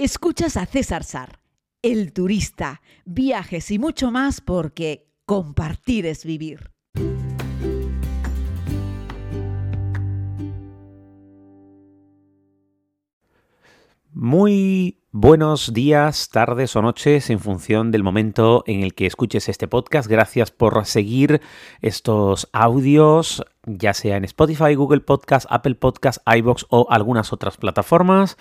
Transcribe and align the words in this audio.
Escuchas 0.00 0.56
a 0.56 0.64
César 0.64 1.02
Sar, 1.02 1.40
el 1.82 2.12
turista, 2.12 2.82
viajes 3.04 3.72
y 3.72 3.80
mucho 3.80 4.12
más 4.12 4.40
porque 4.40 5.08
compartir 5.26 6.06
es 6.06 6.24
vivir. 6.24 6.70
Muy 14.12 15.00
buenos 15.10 15.72
días, 15.72 16.28
tardes 16.28 16.76
o 16.76 16.82
noches 16.82 17.28
en 17.30 17.40
función 17.40 17.90
del 17.90 18.04
momento 18.04 18.62
en 18.66 18.82
el 18.84 18.94
que 18.94 19.06
escuches 19.06 19.48
este 19.48 19.66
podcast. 19.66 20.08
Gracias 20.08 20.52
por 20.52 20.84
seguir 20.86 21.40
estos 21.80 22.48
audios, 22.52 23.44
ya 23.64 23.94
sea 23.94 24.16
en 24.16 24.24
Spotify, 24.24 24.74
Google 24.74 25.00
Podcast, 25.00 25.46
Apple 25.50 25.74
Podcast, 25.74 26.18
iBox 26.26 26.66
o 26.68 26.86
algunas 26.90 27.32
otras 27.32 27.56
plataformas. 27.56 28.36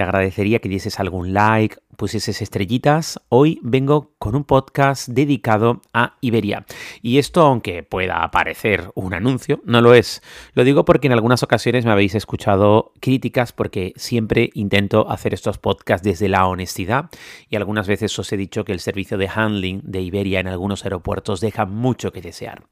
Te 0.00 0.04
agradecería 0.04 0.60
que 0.60 0.70
dieses 0.70 0.98
algún 0.98 1.34
like, 1.34 1.76
pusieses 2.00 2.40
estrellitas. 2.40 3.20
Hoy 3.28 3.60
vengo 3.62 4.14
con 4.16 4.34
un 4.34 4.44
podcast 4.44 5.06
dedicado 5.06 5.82
a 5.92 6.16
Iberia. 6.22 6.64
Y 7.02 7.18
esto, 7.18 7.42
aunque 7.42 7.82
pueda 7.82 8.26
parecer 8.30 8.90
un 8.94 9.12
anuncio, 9.12 9.60
no 9.66 9.82
lo 9.82 9.92
es. 9.92 10.22
Lo 10.54 10.64
digo 10.64 10.86
porque 10.86 11.08
en 11.08 11.12
algunas 11.12 11.42
ocasiones 11.42 11.84
me 11.84 11.90
habéis 11.90 12.14
escuchado 12.14 12.94
críticas 13.00 13.52
porque 13.52 13.92
siempre 13.96 14.48
intento 14.54 15.10
hacer 15.10 15.34
estos 15.34 15.58
podcasts 15.58 16.02
desde 16.02 16.30
la 16.30 16.46
honestidad 16.46 17.10
y 17.50 17.56
algunas 17.56 17.86
veces 17.86 18.18
os 18.18 18.32
he 18.32 18.38
dicho 18.38 18.64
que 18.64 18.72
el 18.72 18.80
servicio 18.80 19.18
de 19.18 19.28
handling 19.28 19.82
de 19.84 20.00
Iberia 20.00 20.40
en 20.40 20.48
algunos 20.48 20.84
aeropuertos 20.84 21.42
deja 21.42 21.66
mucho 21.66 22.12
que 22.12 22.22
desear. 22.22 22.62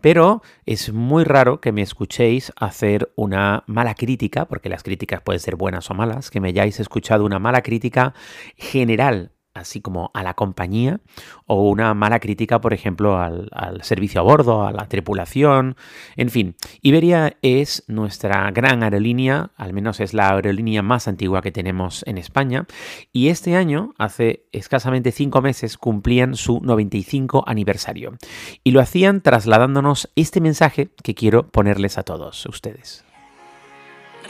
Pero 0.00 0.40
es 0.64 0.90
muy 0.90 1.24
raro 1.24 1.60
que 1.60 1.72
me 1.72 1.82
escuchéis 1.82 2.50
hacer 2.56 3.12
una 3.16 3.64
mala 3.66 3.94
crítica, 3.94 4.46
porque 4.46 4.70
las 4.70 4.82
críticas 4.82 5.20
pueden 5.20 5.40
ser 5.40 5.56
buenas 5.56 5.90
o 5.90 5.94
malas, 5.94 6.30
que 6.30 6.40
me 6.40 6.48
hayáis 6.48 6.69
escuchado 6.78 7.24
una 7.24 7.40
mala 7.40 7.62
crítica 7.62 8.14
general 8.56 9.32
así 9.54 9.80
como 9.80 10.10
a 10.14 10.22
la 10.22 10.34
compañía 10.34 11.00
o 11.46 11.68
una 11.68 11.94
mala 11.94 12.20
crítica, 12.20 12.60
por 12.60 12.72
ejemplo, 12.72 13.18
al, 13.18 13.48
servicio 13.82 14.20
a 14.20 14.24
bordo, 14.24 14.66
a 14.66 14.72
la 14.72 14.86
tripulación, 14.86 15.76
en 16.16 16.30
fin. 16.30 16.56
Iberia 16.82 17.36
es 17.42 17.84
nuestra 17.88 18.50
gran 18.50 18.82
aerolínea, 18.82 19.50
al 19.56 19.72
menos 19.72 20.00
es 20.00 20.14
la 20.14 20.30
aerolínea 20.30 20.82
más 20.82 21.08
antigua 21.08 21.42
que 21.42 21.52
tenemos 21.52 22.04
en 22.06 22.18
España, 22.18 22.66
y 23.12 23.28
este 23.28 23.56
año, 23.56 23.92
hace 23.98 24.46
escasamente 24.52 25.12
cinco 25.12 25.42
meses, 25.42 25.76
cumplían 25.76 26.34
su 26.36 26.60
95 26.60 27.44
aniversario. 27.46 28.16
Y 28.62 28.70
lo 28.70 28.80
hacían 28.80 29.20
trasladándonos 29.20 30.10
este 30.14 30.40
mensaje 30.40 30.90
que 31.02 31.14
quiero 31.14 31.48
ponerles 31.48 31.98
a 31.98 32.04
todos 32.04 32.46
ustedes. 32.46 33.04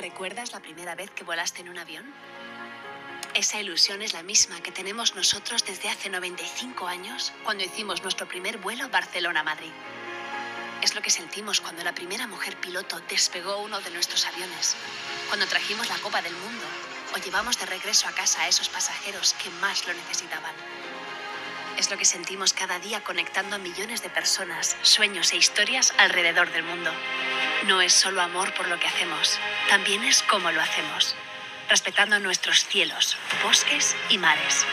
¿Recuerdas 0.01 0.53
la 0.53 0.61
primera 0.61 0.95
vez 0.95 1.11
que 1.11 1.25
volaste 1.25 1.63
en 1.63 1.69
un 1.69 1.79
avión? 1.79 2.05
Esa 3.35 3.61
ilusión 3.61 4.03
es 4.03 4.13
la 4.13 4.25
misma 4.25 4.61
que 4.61 4.73
tenemos 4.73 5.15
nosotros 5.15 5.65
desde 5.65 5.89
hace 5.89 6.11
95 6.11 6.89
años, 6.89 7.33
cuando 7.45 7.63
hicimos 7.63 8.03
nuestro 8.03 8.27
primer 8.27 8.59
vuelo 8.59 8.89
Barcelona-Madrid. 8.89 9.71
Es 10.83 10.97
lo 10.97 11.01
que 11.01 11.11
sentimos 11.11 11.61
cuando 11.61 11.85
la 11.85 11.95
primera 11.95 12.27
mujer 12.27 12.57
piloto 12.57 12.99
despegó 13.09 13.59
uno 13.59 13.81
de 13.81 13.91
nuestros 13.91 14.27
aviones, 14.27 14.75
cuando 15.29 15.47
trajimos 15.47 15.89
la 15.89 15.99
Copa 15.99 16.21
del 16.23 16.33
Mundo 16.33 16.65
o 17.15 17.19
llevamos 17.19 17.57
de 17.59 17.67
regreso 17.67 18.09
a 18.09 18.13
casa 18.13 18.43
a 18.43 18.49
esos 18.49 18.69
pasajeros 18.69 19.35
que 19.35 19.51
más 19.61 19.87
lo 19.87 19.95
necesitaban. 19.95 20.55
Es 21.79 21.89
lo 21.89 21.97
que 21.97 22.05
sentimos 22.05 22.53
cada 22.53 22.81
día 22.81 23.05
conectando 23.05 23.57
a 23.57 23.59
millones 23.59 24.03
de 24.03 24.11
personas, 24.11 24.77
sueños 24.83 25.33
e 25.33 25.37
historias 25.37 25.95
alrededor 25.99 26.51
del 26.51 26.65
mundo. 26.65 26.91
No 27.67 27.81
es 27.81 27.93
solo 27.93 28.23
amor 28.23 28.53
por 28.55 28.67
lo 28.67 28.79
que 28.81 28.89
hacemos, 28.89 29.39
también 29.69 30.03
es 30.03 30.25
cómo 30.25 30.51
lo 30.51 30.61
hacemos 30.61 31.15
respetando 31.71 32.19
nuestros 32.19 32.67
cielos, 32.67 33.17
bosques 33.45 33.97
y 34.09 34.19
mares. 34.19 34.67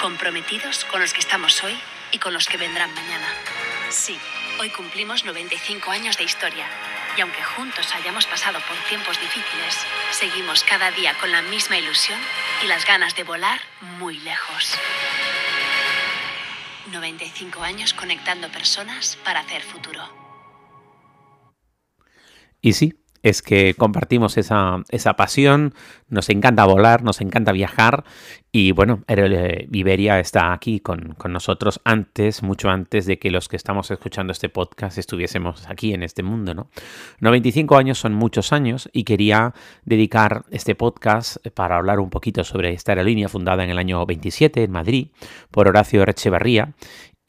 Comprometidos 0.00 0.86
con 0.86 1.02
los 1.02 1.12
que 1.12 1.20
estamos 1.20 1.62
hoy 1.62 1.78
y 2.12 2.18
con 2.18 2.32
los 2.32 2.46
que 2.46 2.56
vendrán 2.56 2.92
mañana. 2.94 3.28
Sí, 3.90 4.18
hoy 4.58 4.70
cumplimos 4.70 5.24
95 5.24 5.90
años 5.90 6.16
de 6.16 6.24
historia 6.24 6.66
y 7.16 7.20
aunque 7.20 7.42
juntos 7.42 7.94
hayamos 7.94 8.26
pasado 8.26 8.58
por 8.60 8.76
tiempos 8.88 9.20
difíciles, 9.20 9.76
seguimos 10.10 10.64
cada 10.64 10.90
día 10.92 11.12
con 11.20 11.30
la 11.30 11.42
misma 11.42 11.76
ilusión 11.76 12.18
y 12.64 12.68
las 12.68 12.86
ganas 12.86 13.14
de 13.14 13.24
volar 13.24 13.60
muy 13.98 14.18
lejos. 14.18 14.78
95 16.90 17.62
años 17.62 17.92
conectando 17.92 18.48
personas 18.50 19.18
para 19.24 19.40
hacer 19.40 19.62
futuro. 19.62 20.02
Y 22.62 22.72
sí, 22.72 22.97
es 23.22 23.42
que 23.42 23.74
compartimos 23.74 24.36
esa, 24.36 24.82
pasión, 25.16 25.74
nos 26.08 26.28
encanta 26.30 26.64
volar, 26.64 27.02
nos 27.02 27.20
encanta 27.20 27.52
viajar 27.52 28.04
y 28.50 28.72
bueno, 28.72 29.02
Iberia 29.08 30.20
está 30.20 30.52
aquí 30.52 30.80
con, 30.80 31.16
nosotros 31.28 31.80
antes, 31.84 32.42
mucho 32.42 32.70
antes 32.70 33.06
de 33.06 33.18
que 33.18 33.30
los 33.30 33.48
que 33.48 33.56
estamos 33.56 33.90
escuchando 33.90 34.32
este 34.32 34.48
podcast 34.48 34.98
estuviésemos 34.98 35.68
aquí 35.68 35.92
en 35.92 36.02
este 36.02 36.22
mundo, 36.22 36.54
¿no? 36.54 36.70
95 37.20 37.76
años 37.76 37.98
son 37.98 38.14
muchos 38.14 38.52
años 38.52 38.88
y 38.92 39.04
quería 39.04 39.54
dedicar 39.84 40.44
este 40.50 40.74
podcast 40.74 41.36
para 41.54 41.76
hablar 41.76 42.00
un 42.00 42.10
poquito 42.10 42.44
sobre 42.44 42.72
esta 42.72 42.92
aerolínea 42.92 43.28
fundada 43.28 43.64
en 43.64 43.70
el 43.70 43.78
año 43.78 44.04
27 44.06 44.64
en 44.64 44.70
Madrid 44.70 45.08
por 45.50 45.68
Horacio 45.68 46.02
Echevarría 46.08 46.74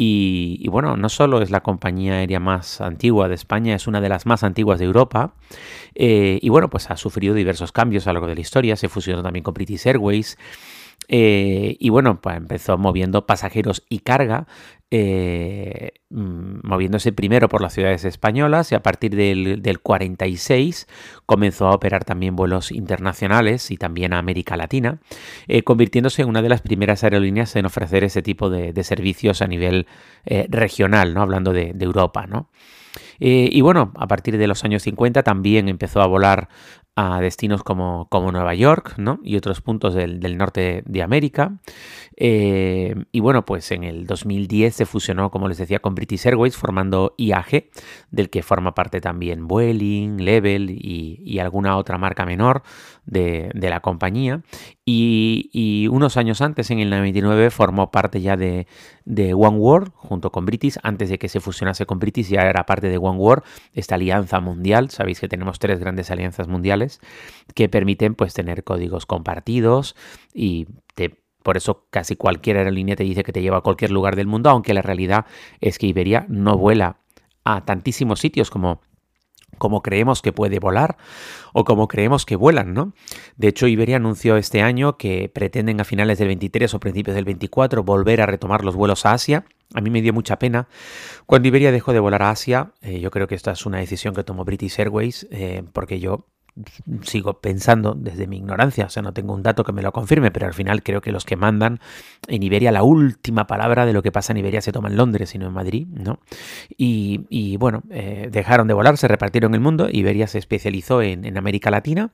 y, 0.01 0.65
bueno, 0.69 0.95
no 0.95 1.09
solo 1.09 1.41
es 1.41 1.51
la 1.51 1.59
compañía 1.59 2.13
aérea 2.13 2.39
más 2.39 2.79
antigua 2.79 3.27
de 3.27 3.35
España, 3.35 3.75
es 3.75 3.85
una 3.85 3.99
de 3.99 4.07
las 4.07 4.25
más 4.25 4.43
antiguas 4.43 4.79
de 4.79 4.85
Europa. 4.85 5.33
Eh, 5.93 6.39
y 6.41 6.47
bueno, 6.47 6.69
pues 6.69 6.89
ha 6.89 6.95
sufrido 6.95 7.35
diversos 7.35 7.73
cambios 7.73 8.07
a 8.07 8.11
lo 8.11 8.13
largo 8.13 8.27
de 8.27 8.35
la 8.35 8.39
historia. 8.39 8.77
Se 8.77 8.87
fusionó 8.87 9.21
también 9.21 9.43
con 9.43 9.53
British 9.53 9.85
Airways. 9.85 10.37
Eh, 11.11 11.75
y 11.79 11.89
bueno, 11.89 12.21
pues 12.21 12.37
empezó 12.37 12.77
moviendo 12.77 13.25
pasajeros 13.25 13.83
y 13.89 13.99
carga, 13.99 14.45
eh, 14.91 15.91
mm, 16.11 16.59
moviéndose 16.63 17.11
primero 17.11 17.49
por 17.49 17.61
las 17.61 17.73
ciudades 17.73 18.05
españolas 18.05 18.71
y 18.71 18.75
a 18.75 18.83
partir 18.83 19.15
del, 19.15 19.79
46 19.81 20.87
comenzó 21.25 21.67
a 21.67 21.73
operar 21.73 22.05
también 22.05 22.35
vuelos 22.35 22.71
internacionales 22.71 23.71
y 23.71 23.77
también 23.77 24.13
a 24.13 24.19
América 24.19 24.55
Latina, 24.55 24.99
eh, 25.47 25.63
convirtiéndose 25.63 26.21
en 26.21 26.29
una 26.29 26.43
de 26.43 26.49
las 26.49 26.61
primeras 26.61 27.03
aerolíneas 27.03 27.55
en 27.55 27.65
ofrecer 27.65 28.03
ese 28.03 28.21
tipo 28.21 28.51
de, 28.51 28.79
servicios 28.83 29.41
a 29.41 29.47
nivel 29.47 29.87
regional, 30.49 31.13
¿no? 31.13 31.21
hablando 31.21 31.53
de, 31.53 31.75
Europa. 31.79 32.27
¿no? 32.27 32.49
y 33.19 33.59
bueno, 33.61 33.91
a 33.95 34.07
partir 34.07 34.37
de 34.37 34.47
los 34.47 34.63
años 34.63 34.83
50 34.83 35.23
también 35.23 35.67
empezó 35.69 36.01
a 36.01 36.07
volar 36.07 36.47
a 37.01 37.21
destinos 37.21 37.63
como, 37.63 38.09
como 38.09 38.29
Nueva 38.29 38.53
York 38.55 38.95
¿no? 38.97 39.21
y 39.23 39.37
otros 39.37 39.61
puntos 39.61 39.93
del, 39.93 40.37
norte 40.37 40.83
de 40.85 41.01
América. 41.01 41.53
Eh, 42.17 42.93
y 43.13 43.21
bueno, 43.21 43.45
pues 43.45 43.71
en 43.71 43.85
el 43.85 44.05
2010 44.05 44.75
se 44.75 44.85
fusionó, 44.85 45.31
como 45.31 45.47
les 45.47 45.57
decía, 45.57 45.79
con 45.79 45.95
British 45.95 46.27
Airways, 46.27 46.57
formando 46.57 47.15
IAG, 47.17 47.69
del 48.11 48.29
que 48.29 48.43
forma 48.43 48.75
parte 48.75 48.99
también 48.99 49.47
Vueling, 49.47 50.17
Level 50.17 50.69
y, 50.69 51.39
alguna 51.39 51.77
otra 51.77 51.97
marca 51.97 52.25
menor 52.25 52.63
de, 53.05 53.49
la 53.53 53.79
compañía. 53.79 54.41
Y, 54.83 55.87
unos 55.89 56.17
años 56.17 56.41
antes, 56.41 56.69
en 56.69 56.79
el 56.79 56.89
99, 56.89 57.49
formó 57.49 57.91
parte 57.91 58.19
ya 58.19 58.35
de, 58.35 58.67
de 59.05 59.33
One 59.33 59.57
World 59.57 59.93
junto 59.95 60.33
con 60.33 60.45
British. 60.45 60.77
Antes 60.83 61.09
de 61.09 61.17
que 61.17 61.29
se 61.29 61.39
fusionase 61.39 61.85
con 61.85 61.99
British, 61.99 62.27
ya 62.27 62.41
era 62.41 62.65
parte 62.65 62.89
de 62.89 62.97
One 62.97 63.19
World, 63.19 63.43
esta 63.71 63.95
alianza 63.95 64.41
mundial. 64.41 64.89
Sabéis 64.89 65.21
que 65.21 65.29
tenemos 65.29 65.59
tres 65.59 65.79
grandes 65.79 66.11
alianzas 66.11 66.49
mundiales 66.49 66.88
que 67.53 67.69
permiten 67.69 68.15
pues 68.15 68.33
tener 68.33 68.63
códigos 68.63 69.05
compartidos 69.05 69.95
y 70.33 70.67
por 71.43 71.57
eso 71.57 71.87
casi 71.89 72.15
cualquier 72.15 72.57
aerolínea 72.57 72.95
te 72.95 73.03
dice 73.03 73.23
que 73.23 73.31
te 73.31 73.41
lleva 73.41 73.57
a 73.57 73.61
cualquier 73.61 73.91
lugar 73.91 74.15
del 74.15 74.27
mundo, 74.27 74.49
aunque 74.49 74.73
la 74.73 74.81
realidad 74.81 75.25
es 75.61 75.77
que 75.77 75.87
Iberia 75.87 76.25
no 76.29 76.57
vuela 76.57 76.97
a 77.43 77.65
tantísimos 77.65 78.19
sitios 78.19 78.49
como 78.49 78.81
como 79.57 79.81
creemos 79.81 80.21
que 80.21 80.31
puede 80.31 80.59
volar 80.59 80.97
o 81.53 81.65
como 81.65 81.87
creemos 81.87 82.25
que 82.25 82.35
vuelan, 82.35 82.73
¿no? 82.73 82.93
De 83.35 83.47
hecho, 83.47 83.67
Iberia 83.67 83.97
anunció 83.97 84.37
este 84.37 84.61
año 84.61 84.95
que 84.95 85.27
pretenden 85.27 85.81
a 85.81 85.83
finales 85.85 86.19
del 86.19 86.27
23 86.27 86.73
o 86.75 86.79
principios 86.79 87.15
del 87.15 87.25
24 87.25 87.83
volver 87.83 88.21
a 88.21 88.27
retomar 88.27 88.63
los 88.63 88.75
vuelos 88.75 89.05
a 89.05 89.13
Asia. 89.13 89.45
A 89.73 89.81
mí 89.81 89.89
me 89.89 90.01
dio 90.03 90.13
mucha 90.13 90.37
pena. 90.37 90.67
Cuando 91.25 91.47
Iberia 91.47 91.71
dejó 91.71 91.93
de 91.93 91.99
volar 91.99 92.21
a 92.21 92.29
Asia, 92.29 92.73
eh, 92.81 92.99
yo 92.99 93.09
creo 93.11 93.27
que 93.27 93.35
esta 93.35 93.51
es 93.51 93.65
una 93.65 93.79
decisión 93.79 94.13
que 94.13 94.23
tomó 94.23 94.45
British 94.45 94.79
Airways, 94.79 95.27
eh, 95.31 95.63
porque 95.73 95.99
yo 95.99 96.27
sigo 97.03 97.39
pensando 97.39 97.93
desde 97.95 98.27
mi 98.27 98.37
ignorancia, 98.37 98.85
o 98.85 98.89
sea, 98.89 99.01
no 99.01 99.13
tengo 99.13 99.33
un 99.33 99.43
dato 99.43 99.63
que 99.63 99.71
me 99.71 99.81
lo 99.81 99.91
confirme, 99.91 100.31
pero 100.31 100.47
al 100.47 100.53
final 100.53 100.83
creo 100.83 101.01
que 101.01 101.11
los 101.11 101.25
que 101.25 101.35
mandan 101.35 101.79
en 102.27 102.43
Iberia, 102.43 102.71
la 102.71 102.83
última 102.83 103.47
palabra 103.47 103.85
de 103.85 103.93
lo 103.93 104.01
que 104.01 104.11
pasa 104.11 104.33
en 104.33 104.37
Iberia 104.37 104.61
se 104.61 104.71
toma 104.71 104.89
en 104.89 104.97
Londres 104.97 105.33
y 105.35 105.37
no 105.37 105.47
en 105.47 105.53
Madrid, 105.53 105.87
¿no? 105.87 106.19
Y, 106.77 107.57
bueno, 107.57 107.83
eh, 107.91 108.29
dejaron 108.31 108.67
de 108.67 108.73
volar, 108.73 108.97
se 108.97 109.07
repartieron 109.07 109.53
el 109.53 109.61
mundo, 109.61 109.87
Iberia 109.91 110.27
se 110.27 110.37
especializó 110.37 111.01
en, 111.01 111.37
América 111.37 111.71
Latina 111.71 112.11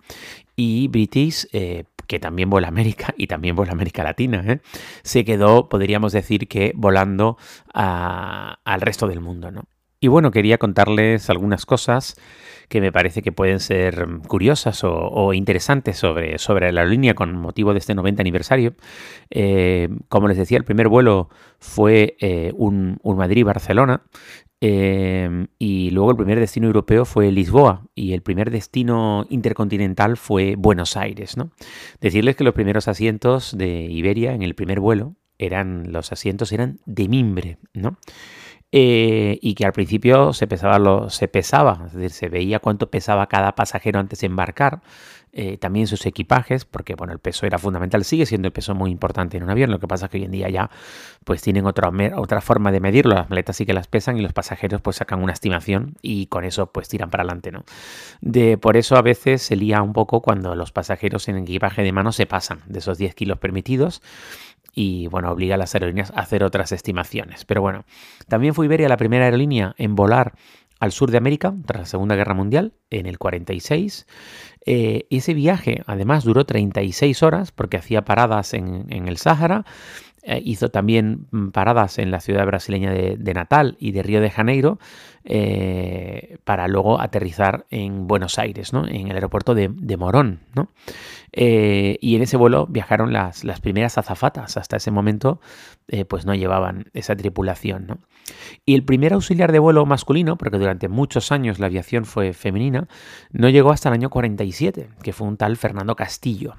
y 0.55 0.87
British, 0.89 1.47
eh, 1.51 1.85
que 2.05 2.19
también 2.19 2.49
vuela 2.49 2.67
América 2.67 3.13
y 3.17 3.27
también 3.27 3.55
vuela 3.55 3.71
América 3.71 4.03
Latina, 4.03 4.43
¿eh? 4.45 4.59
se 5.03 5.25
quedó, 5.25 5.69
podríamos 5.69 6.11
decir 6.13 6.47
que 6.47 6.73
volando 6.75 7.37
al 7.73 8.81
resto 8.81 9.07
del 9.07 9.21
mundo, 9.21 9.51
¿no? 9.51 9.63
Y 9.99 10.07
bueno, 10.07 10.31
quería 10.31 10.57
contarles 10.57 11.29
algunas 11.29 11.65
cosas 11.65 12.15
que 12.69 12.81
me 12.81 12.91
parece 12.91 13.21
que 13.21 13.31
pueden 13.31 13.59
ser 13.59 14.07
curiosas 14.27 14.81
o, 14.83 15.33
interesantes 15.33 15.97
sobre, 15.97 16.37
sobre 16.37 16.71
la 16.71 16.85
línea 16.85 17.13
con 17.13 17.35
motivo 17.35 17.73
de 17.73 17.79
este 17.79 17.95
90 17.95 18.21
aniversario. 18.21 18.73
Eh, 19.29 19.89
como 20.09 20.27
les 20.27 20.37
decía, 20.37 20.57
el 20.57 20.63
primer 20.63 20.87
vuelo 20.87 21.29
fue 21.59 22.15
eh, 22.19 22.51
un, 22.55 22.99
Madrid-Barcelona. 23.03 24.03
Eh, 24.61 25.47
y 25.59 25.91
luego 25.91 26.11
el 26.11 26.17
primer 26.17 26.39
destino 26.39 26.65
europeo 26.67 27.05
fue 27.05 27.31
Lisboa 27.31 27.85
y 27.93 28.13
el 28.13 28.21
primer 28.21 28.49
destino 28.49 29.27
intercontinental 29.29 30.17
fue 30.17 30.55
Buenos 30.57 30.97
Aires. 30.97 31.37
¿no? 31.37 31.51
Decirles 32.01 32.35
que 32.35 32.43
los 32.43 32.53
primeros 32.53 32.87
asientos 32.87 33.55
de 33.55 33.83
Iberia 33.83 34.33
en 34.33 34.41
el 34.41 34.55
primer 34.55 34.79
vuelo 34.79 35.15
eran 35.37 35.91
los 35.91 36.11
asientos 36.11 36.51
eran 36.51 36.79
de 36.85 37.07
mimbre, 37.09 37.57
¿no? 37.73 37.97
Eh, 38.71 39.39
y 39.41 39.53
que 39.53 39.65
al 39.65 39.71
principio 39.71 40.33
se 40.33 40.47
pesaba, 40.47 40.79
lo, 40.79 41.09
se 41.09 41.27
pesaba, 41.27 41.83
es 41.85 41.93
decir, 41.93 42.11
se 42.11 42.29
veía 42.29 42.59
cuánto 42.59 42.89
pesaba 42.89 43.27
cada 43.27 43.55
pasajero 43.55 43.99
antes 43.99 44.19
de 44.19 44.27
embarcar, 44.27 44.81
eh, 45.37 45.57
también 45.57 45.85
sus 45.85 46.05
equipajes, 46.05 46.63
porque 46.63 46.95
bueno, 46.95 47.11
el 47.11 47.19
peso 47.19 47.45
era 47.45 47.57
fundamental, 47.57 48.05
sigue 48.05 48.25
siendo 48.25 48.47
el 48.47 48.53
peso 48.53 48.73
muy 48.73 48.89
importante 48.89 49.35
en 49.35 49.43
un 49.43 49.49
avión, 49.49 49.69
lo 49.69 49.79
que 49.79 49.87
pasa 49.87 50.05
es 50.05 50.11
que 50.11 50.17
hoy 50.17 50.23
en 50.23 50.31
día 50.31 50.49
ya 50.49 50.69
pues 51.25 51.41
tienen 51.41 51.65
otra, 51.65 51.91
otra 52.15 52.39
forma 52.39 52.71
de 52.71 52.79
medirlo, 52.79 53.15
las 53.15 53.29
maletas 53.29 53.57
sí 53.57 53.65
que 53.65 53.73
las 53.73 53.87
pesan 53.87 54.17
y 54.17 54.21
los 54.21 54.31
pasajeros 54.31 54.79
pues 54.79 54.95
sacan 54.95 55.21
una 55.21 55.33
estimación 55.33 55.95
y 56.01 56.27
con 56.27 56.45
eso 56.45 56.71
pues 56.71 56.87
tiran 56.87 57.09
para 57.09 57.23
adelante, 57.23 57.51
¿no? 57.51 57.65
De, 58.21 58.57
por 58.57 58.77
eso 58.77 58.95
a 58.95 59.01
veces 59.01 59.41
se 59.41 59.57
lía 59.57 59.81
un 59.81 59.91
poco 59.91 60.21
cuando 60.21 60.55
los 60.55 60.71
pasajeros 60.71 61.27
en 61.27 61.37
equipaje 61.39 61.83
de 61.83 61.91
mano 61.91 62.13
se 62.13 62.27
pasan 62.27 62.61
de 62.67 62.79
esos 62.79 62.97
10 62.97 63.13
kilos 63.13 63.37
permitidos 63.37 64.01
y 64.75 65.07
bueno, 65.07 65.31
obliga 65.31 65.55
a 65.55 65.57
las 65.57 65.73
aerolíneas 65.73 66.11
a 66.11 66.19
hacer 66.19 66.43
otras 66.43 66.73
estimaciones. 66.73 67.45
Pero 67.45 67.61
bueno, 67.61 67.85
también 68.27 68.53
fue 68.53 68.65
Iberia 68.65 68.89
la 68.89 68.97
primera 68.97 69.25
aerolínea 69.25 69.73
en 69.77 69.95
volar 69.95 70.33
al 70.79 70.91
sur 70.91 71.09
de 71.09 71.17
América 71.17 71.55
tras 71.65 71.79
la 71.79 71.85
Segunda 71.85 72.15
Guerra 72.15 72.33
Mundial 72.33 72.73
en 72.89 73.05
el 73.05 73.17
46. 73.17 74.05
Eh, 74.65 75.07
ese 75.09 75.33
viaje 75.33 75.81
además 75.87 76.25
duró 76.25 76.45
36 76.45 77.23
horas 77.23 77.51
porque 77.53 77.77
hacía 77.77 78.03
paradas 78.03 78.53
en, 78.53 78.85
en 78.89 79.07
el 79.07 79.17
Sáhara 79.17 79.65
eh, 80.27 80.41
hizo 80.43 80.69
también 80.69 81.27
mm, 81.29 81.49
paradas 81.49 81.99
en 81.99 82.09
la 82.09 82.19
ciudad 82.19 82.47
brasileña 82.47 82.91
de, 82.91 83.33
Natal 83.35 83.77
y 83.79 83.91
de 83.91 84.01
Río 84.01 84.21
de 84.21 84.31
Janeiro 84.31 84.79
eh, 85.23 86.39
para 86.43 86.67
luego 86.67 86.99
aterrizar 86.99 87.67
en 87.69 88.07
Buenos 88.07 88.39
Aires, 88.39 88.73
¿no? 88.73 88.87
en 88.87 89.09
el 89.09 89.15
aeropuerto 89.15 89.53
de, 89.53 89.69
Morón. 89.97 90.39
¿no? 90.55 90.69
Eh, 91.31 91.99
y 92.01 92.15
en 92.15 92.23
ese 92.23 92.37
vuelo 92.37 92.65
viajaron 92.65 93.13
las, 93.13 93.43
las 93.43 93.61
primeras 93.61 93.99
azafatas. 93.99 94.57
Hasta 94.57 94.77
ese 94.77 94.89
momento 94.89 95.39
pues 96.07 96.25
no 96.25 96.33
llevaban 96.33 96.89
esa 96.93 97.15
tripulación. 97.15 97.85
¿no? 97.85 97.99
Y 98.65 98.73
el 98.73 98.83
primer 98.83 99.13
auxiliar 99.13 99.51
de 99.51 99.59
vuelo 99.59 99.85
masculino, 99.85 100.37
porque 100.37 100.57
durante 100.57 100.89
muchos 100.89 101.31
años 101.31 101.59
la 101.59 101.67
aviación 101.67 102.05
fue 102.05 102.33
femenina, 102.33 102.87
no 103.31 103.49
llegó 103.49 103.71
hasta 103.71 103.89
el 103.89 103.93
año 103.93 104.09
47, 104.09 104.89
que 105.03 105.13
fue 105.13 105.27
un 105.27 105.37
tal 105.37 105.55
Fernando 105.55 105.95
Castillo. 105.95 106.55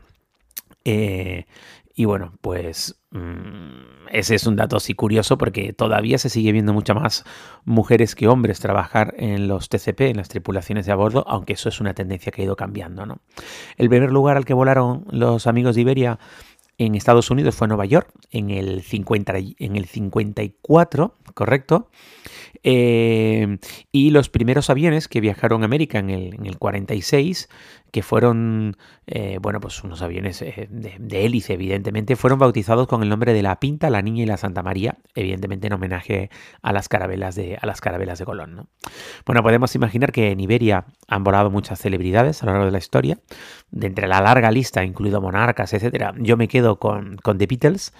Y 1.98 2.04
bueno, 2.04 2.34
pues 2.42 3.00
mm, 3.10 4.08
ese 4.10 4.34
es 4.34 4.46
un 4.46 4.54
dato 4.54 4.76
así 4.76 4.92
curioso 4.92 5.38
porque 5.38 5.72
todavía 5.72 6.18
se 6.18 6.28
sigue 6.28 6.52
viendo 6.52 6.74
mucha 6.74 6.92
más 6.92 7.24
mujeres 7.64 8.14
que 8.14 8.28
hombres 8.28 8.60
trabajar 8.60 9.14
en 9.16 9.48
los 9.48 9.70
TCP, 9.70 10.02
en 10.02 10.18
las 10.18 10.28
tripulaciones 10.28 10.84
de 10.84 10.92
a 10.92 10.94
bordo, 10.94 11.24
aunque 11.26 11.54
eso 11.54 11.70
es 11.70 11.80
una 11.80 11.94
tendencia 11.94 12.30
que 12.30 12.42
ha 12.42 12.44
ido 12.44 12.54
cambiando. 12.54 13.06
¿no? 13.06 13.20
El 13.78 13.88
primer 13.88 14.12
lugar 14.12 14.36
al 14.36 14.44
que 14.44 14.52
volaron 14.52 15.06
los 15.10 15.46
amigos 15.46 15.74
de 15.74 15.80
Iberia 15.80 16.18
en 16.76 16.94
Estados 16.94 17.30
Unidos 17.30 17.54
fue 17.54 17.66
Nueva 17.66 17.86
York 17.86 18.10
en 18.30 18.50
el, 18.50 18.82
50, 18.82 19.32
en 19.58 19.76
el 19.76 19.86
54, 19.86 21.14
correcto. 21.32 21.88
Eh, 22.62 23.58
y 23.90 24.10
los 24.10 24.28
primeros 24.28 24.68
aviones 24.68 25.08
que 25.08 25.22
viajaron 25.22 25.62
a 25.62 25.64
América 25.64 25.98
en 25.98 26.10
el, 26.10 26.34
en 26.34 26.44
el 26.44 26.58
46, 26.58 27.48
que 27.96 28.02
fueron, 28.02 28.76
eh, 29.06 29.38
bueno, 29.40 29.58
pues 29.58 29.82
unos 29.82 30.02
aviones 30.02 30.42
eh, 30.42 30.68
de, 30.70 31.24
hélice, 31.24 31.54
evidentemente, 31.54 32.14
fueron 32.14 32.38
bautizados 32.38 32.86
con 32.86 33.02
el 33.02 33.08
nombre 33.08 33.32
de 33.32 33.40
La 33.40 33.58
Pinta, 33.58 33.88
La 33.88 34.02
Niña 34.02 34.24
y 34.24 34.26
la 34.26 34.36
Santa 34.36 34.62
María, 34.62 34.98
evidentemente 35.14 35.68
en 35.68 35.72
homenaje 35.72 36.28
a 36.60 36.74
las 36.74 36.90
carabelas 36.90 37.36
de, 37.36 37.56
a 37.58 37.64
las 37.64 37.80
carabelas 37.80 38.18
de 38.18 38.26
Colón. 38.26 38.54
¿no? 38.54 38.66
Bueno, 39.24 39.42
podemos 39.42 39.74
imaginar 39.74 40.12
que 40.12 40.30
en 40.30 40.40
Iberia 40.40 40.84
han 41.08 41.24
volado 41.24 41.50
muchas 41.50 41.78
celebridades 41.80 42.42
a 42.42 42.44
lo 42.44 42.52
largo 42.52 42.66
de 42.66 42.72
la 42.72 42.76
historia, 42.76 43.18
de 43.70 43.86
entre 43.86 44.08
la 44.08 44.20
larga 44.20 44.50
lista, 44.50 44.84
incluido 44.84 45.22
monarcas, 45.22 45.72
etcétera. 45.72 46.12
Yo 46.18 46.36
me 46.36 46.48
quedo 46.48 46.78
con, 46.78 47.16
con 47.16 47.38
The 47.38 47.46
Beatles, 47.46 47.94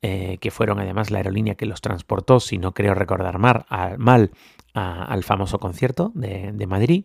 eh, 0.00 0.38
que 0.40 0.50
fueron 0.50 0.80
además 0.80 1.10
la 1.10 1.18
aerolínea 1.18 1.56
que 1.56 1.66
los 1.66 1.82
transportó, 1.82 2.40
si 2.40 2.56
no 2.56 2.72
creo 2.72 2.94
recordar 2.94 3.36
mal, 3.36 4.30
al 4.74 5.22
famoso 5.22 5.58
concierto 5.58 6.12
de, 6.14 6.66
Madrid. 6.66 7.04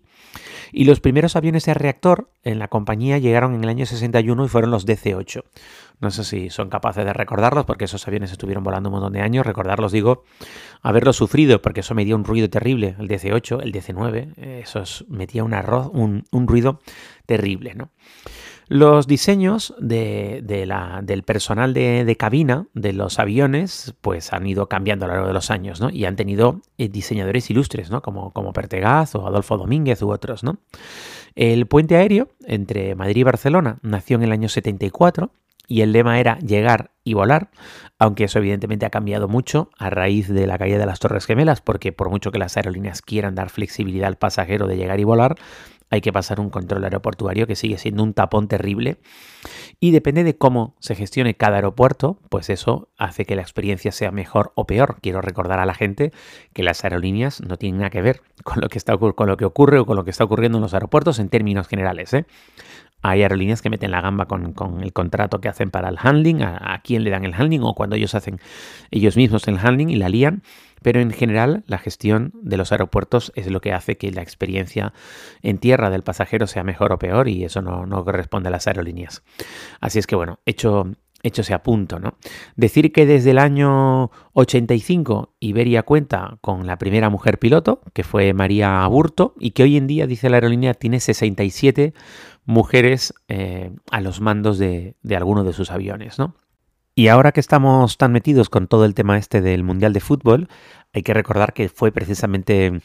Y 0.72 0.86
los 0.86 1.00
primeros 1.00 1.36
aviones 1.36 1.66
de 1.66 1.74
reactor 1.74 2.32
en 2.44 2.60
la 2.60 2.68
compañía 2.68 3.18
llegaron 3.18 3.56
en 3.56 3.64
el 3.64 3.70
año 3.70 3.86
61 3.86 4.46
y 4.46 4.48
fueron 4.48 4.72
los 4.72 4.86
DC-8. 4.86 5.44
No 6.00 6.12
sé 6.12 6.24
si 6.24 6.50
son 6.50 6.70
capaces 6.70 7.04
de 7.04 7.12
recordarlos 7.12 7.66
porque 7.66 7.86
esos 7.86 8.08
aviones 8.08 8.32
estuvieron 8.32 8.64
volando 8.64 8.90
un 8.90 8.94
montón 8.94 9.14
de 9.14 9.22
años. 9.22 9.46
Recordarlos, 9.46 9.92
digo, 9.92 10.24
haberlos 10.82 11.18
sufrido 11.18 11.62
porque 11.62 11.80
eso 11.80 11.96
me 11.96 12.06
dio 12.06 12.16
un 12.16 12.24
ruido 12.24 12.50
terrible. 12.50 12.96
El 13.00 13.08
DC-8, 13.08 13.62
el 13.64 13.74
DC-9, 13.74 14.34
eso 14.38 14.84
metía 15.10 15.44
un, 15.44 15.54
arroz, 15.54 15.90
un, 15.92 16.26
un 16.32 16.48
ruido 16.48 16.80
terrible, 17.28 17.76
¿no? 17.76 17.92
Los 18.70 19.08
diseños 19.08 19.74
de, 19.80 20.44
la, 20.68 21.00
del 21.02 21.24
personal 21.24 21.74
de, 21.74 22.16
cabina 22.20 22.68
de 22.74 22.92
los 22.92 23.18
aviones 23.18 23.96
pues 24.02 24.34
han 24.34 24.46
ido 24.46 24.68
cambiando 24.68 25.06
a 25.06 25.08
lo 25.08 25.14
largo 25.14 25.28
de 25.28 25.34
los 25.34 25.52
años 25.52 25.80
¿no? 25.80 25.90
y 25.90 26.04
han 26.04 26.18
tenido 26.18 26.60
eh, 26.78 26.90
diseñadores 26.90 27.50
ilustres 27.50 27.90
¿no? 27.90 28.02
como, 28.02 28.32
como 28.32 28.52
Pertegaz 28.52 29.16
o 29.16 29.26
Adolfo 29.26 29.58
Domínguez 29.58 30.02
u 30.02 30.10
otros. 30.10 30.44
¿no? 30.44 30.58
El 31.36 31.66
puente 31.68 31.96
aéreo 31.96 32.28
entre 32.46 32.94
Madrid 32.96 33.22
y 33.22 33.24
Barcelona 33.24 33.78
nació 33.84 34.18
en 34.18 34.24
el 34.24 34.34
año 34.34 34.50
74 34.50 35.32
y 35.68 35.82
el 35.82 35.92
lema 35.92 36.20
era 36.20 36.40
llegar 36.40 36.92
y 37.04 37.14
volar, 37.14 37.50
aunque 38.00 38.26
eso 38.26 38.40
evidentemente 38.40 38.86
ha 38.86 38.90
cambiado 38.90 39.28
mucho 39.28 39.70
a 39.78 39.90
raíz 39.90 40.28
de 40.30 40.48
la 40.48 40.58
caída 40.58 40.78
de 40.78 40.86
las 40.86 41.00
Torres 41.00 41.26
Gemelas, 41.26 41.62
porque 41.62 41.92
por 41.92 42.10
mucho 42.10 42.32
que 42.32 42.40
las 42.40 42.56
aerolíneas 42.58 43.02
quieran 43.02 43.36
dar 43.36 43.50
flexibilidad 43.50 44.08
al 44.08 44.18
pasajero 44.18 44.68
de 44.68 44.78
llegar 44.78 45.00
y 45.00 45.04
volar, 45.04 45.36
hay 45.90 46.02
que 46.02 46.12
pasar 46.12 46.40
un 46.40 46.50
control 46.50 46.84
aeroportuario 46.84 47.48
que 47.48 47.56
sigue 47.56 47.78
siendo 47.78 48.04
un 48.04 48.14
tapón 48.14 48.48
terrible. 48.48 48.98
Y 49.80 49.92
depende 49.92 50.24
de 50.24 50.38
cómo 50.38 50.76
se 50.80 50.96
gestione 50.96 51.36
cada 51.36 51.58
aeropuerto, 51.58 52.20
pues 52.30 52.50
eso 52.50 52.90
hace 52.98 53.26
que 53.26 53.36
la 53.36 53.44
experiencia 53.44 53.92
sea 53.92 54.12
mejor 54.12 54.52
o 54.56 54.66
peor. 54.66 54.98
Quiero 55.02 55.22
recordar 55.22 55.60
a 55.60 55.66
la 55.66 55.76
gente 55.76 56.12
que 56.54 56.64
las 56.64 56.84
aerolíneas 56.84 57.42
no 57.42 57.58
tienen 57.58 57.80
nada 57.80 57.90
que 57.92 58.02
ver 58.02 58.22
con 58.44 58.60
lo 58.60 58.70
que, 58.70 58.78
está, 58.78 58.98
con 58.98 59.28
lo 59.28 59.38
que 59.38 59.46
ocurre 59.46 59.80
o 59.80 59.86
con 59.86 59.96
lo 59.96 60.04
que 60.04 60.12
está 60.12 60.24
ocurriendo 60.24 60.58
en 60.58 60.64
los 60.64 60.74
aeropuertos 60.74 61.20
en 61.20 61.30
términos 61.30 61.68
generales. 61.68 62.14
¿eh? 62.14 62.26
Hay 63.08 63.22
aerolíneas 63.22 63.62
que 63.62 63.70
meten 63.70 63.92
la 63.92 64.02
gamba 64.02 64.26
con, 64.26 64.54
el 64.84 64.94
contrato 64.94 65.40
que 65.40 65.48
hacen 65.48 65.72
para 65.72 65.90
el 65.90 65.98
handling, 65.98 66.42
a, 66.42 66.82
quién 66.84 67.04
le 67.04 67.10
dan 67.10 67.24
el 67.24 67.34
handling 67.34 67.64
o 67.64 67.74
cuando 67.74 67.96
ellos 67.96 68.16
hacen 68.16 68.40
ellos 68.92 69.16
mismos 69.16 69.48
el 69.48 69.58
handling 69.58 69.90
y 69.90 69.96
la 69.96 70.10
lían. 70.10 70.44
Pero 70.82 71.00
en 71.00 71.12
general 71.12 71.64
la 71.68 71.78
gestión 71.78 72.32
de 72.34 72.58
los 72.58 72.72
aeropuertos 72.72 73.32
es 73.36 73.50
lo 73.50 73.62
que 73.62 73.74
hace 73.74 73.98
que 73.98 74.12
la 74.12 74.22
experiencia 74.22 74.94
en 75.42 75.58
tierra 75.58 75.90
del 75.90 76.04
pasajero 76.04 76.48
sea 76.48 76.64
mejor 76.64 76.92
o 76.92 77.00
peor 77.00 77.30
y 77.30 77.46
eso 77.46 77.62
no, 77.62 78.04
corresponde 78.04 78.50
a 78.50 78.52
las 78.52 78.68
aerolíneas. 78.68 79.24
Así 79.80 80.00
es 80.00 80.06
que 80.06 80.16
bueno, 80.16 80.40
hecho, 80.46 80.92
hecho 81.28 81.42
ese 81.42 81.54
apunto, 81.54 82.00
¿no? 82.00 82.16
Decir 82.56 82.92
que 82.92 83.06
desde 83.06 83.32
el 83.32 83.40
año 83.40 84.12
85 84.34 85.36
Iberia 85.40 85.84
cuenta 85.84 86.38
con 86.42 86.66
la 86.66 86.78
primera 86.78 87.10
mujer 87.10 87.40
piloto, 87.40 87.82
que 87.94 88.04
fue 88.04 88.34
María 88.34 88.84
Aburto, 88.84 89.34
y 89.40 89.52
que 89.52 89.64
hoy 89.64 89.78
en 89.78 89.88
día, 89.88 90.08
dice 90.08 90.30
la 90.30 90.38
aerolínea, 90.38 90.74
tiene 90.74 91.00
67 91.00 91.94
mujeres 92.46 93.14
eh, 93.28 93.72
a 93.92 94.02
los 94.02 94.22
mandos 94.22 94.58
de, 94.58 94.96
de 95.04 95.16
alguno 95.16 95.44
de 95.44 95.54
sus 95.54 95.72
aviones, 95.72 96.18
¿no? 96.18 96.36
Y 96.96 97.10
ahora 97.10 97.32
que 97.32 97.40
estamos 97.40 97.98
tan 97.98 98.12
metidos 98.12 98.50
con 98.50 98.68
todo 98.68 98.84
el 98.84 98.96
tema 98.96 99.20
este 99.20 99.42
del 99.42 99.64
Mundial 99.64 99.94
de 99.94 100.00
Fútbol, 100.00 100.48
hay 100.94 101.04
que 101.04 101.14
recordar 101.14 101.54
que 101.54 101.70
fue 101.70 101.92
precisamente 101.92 102.82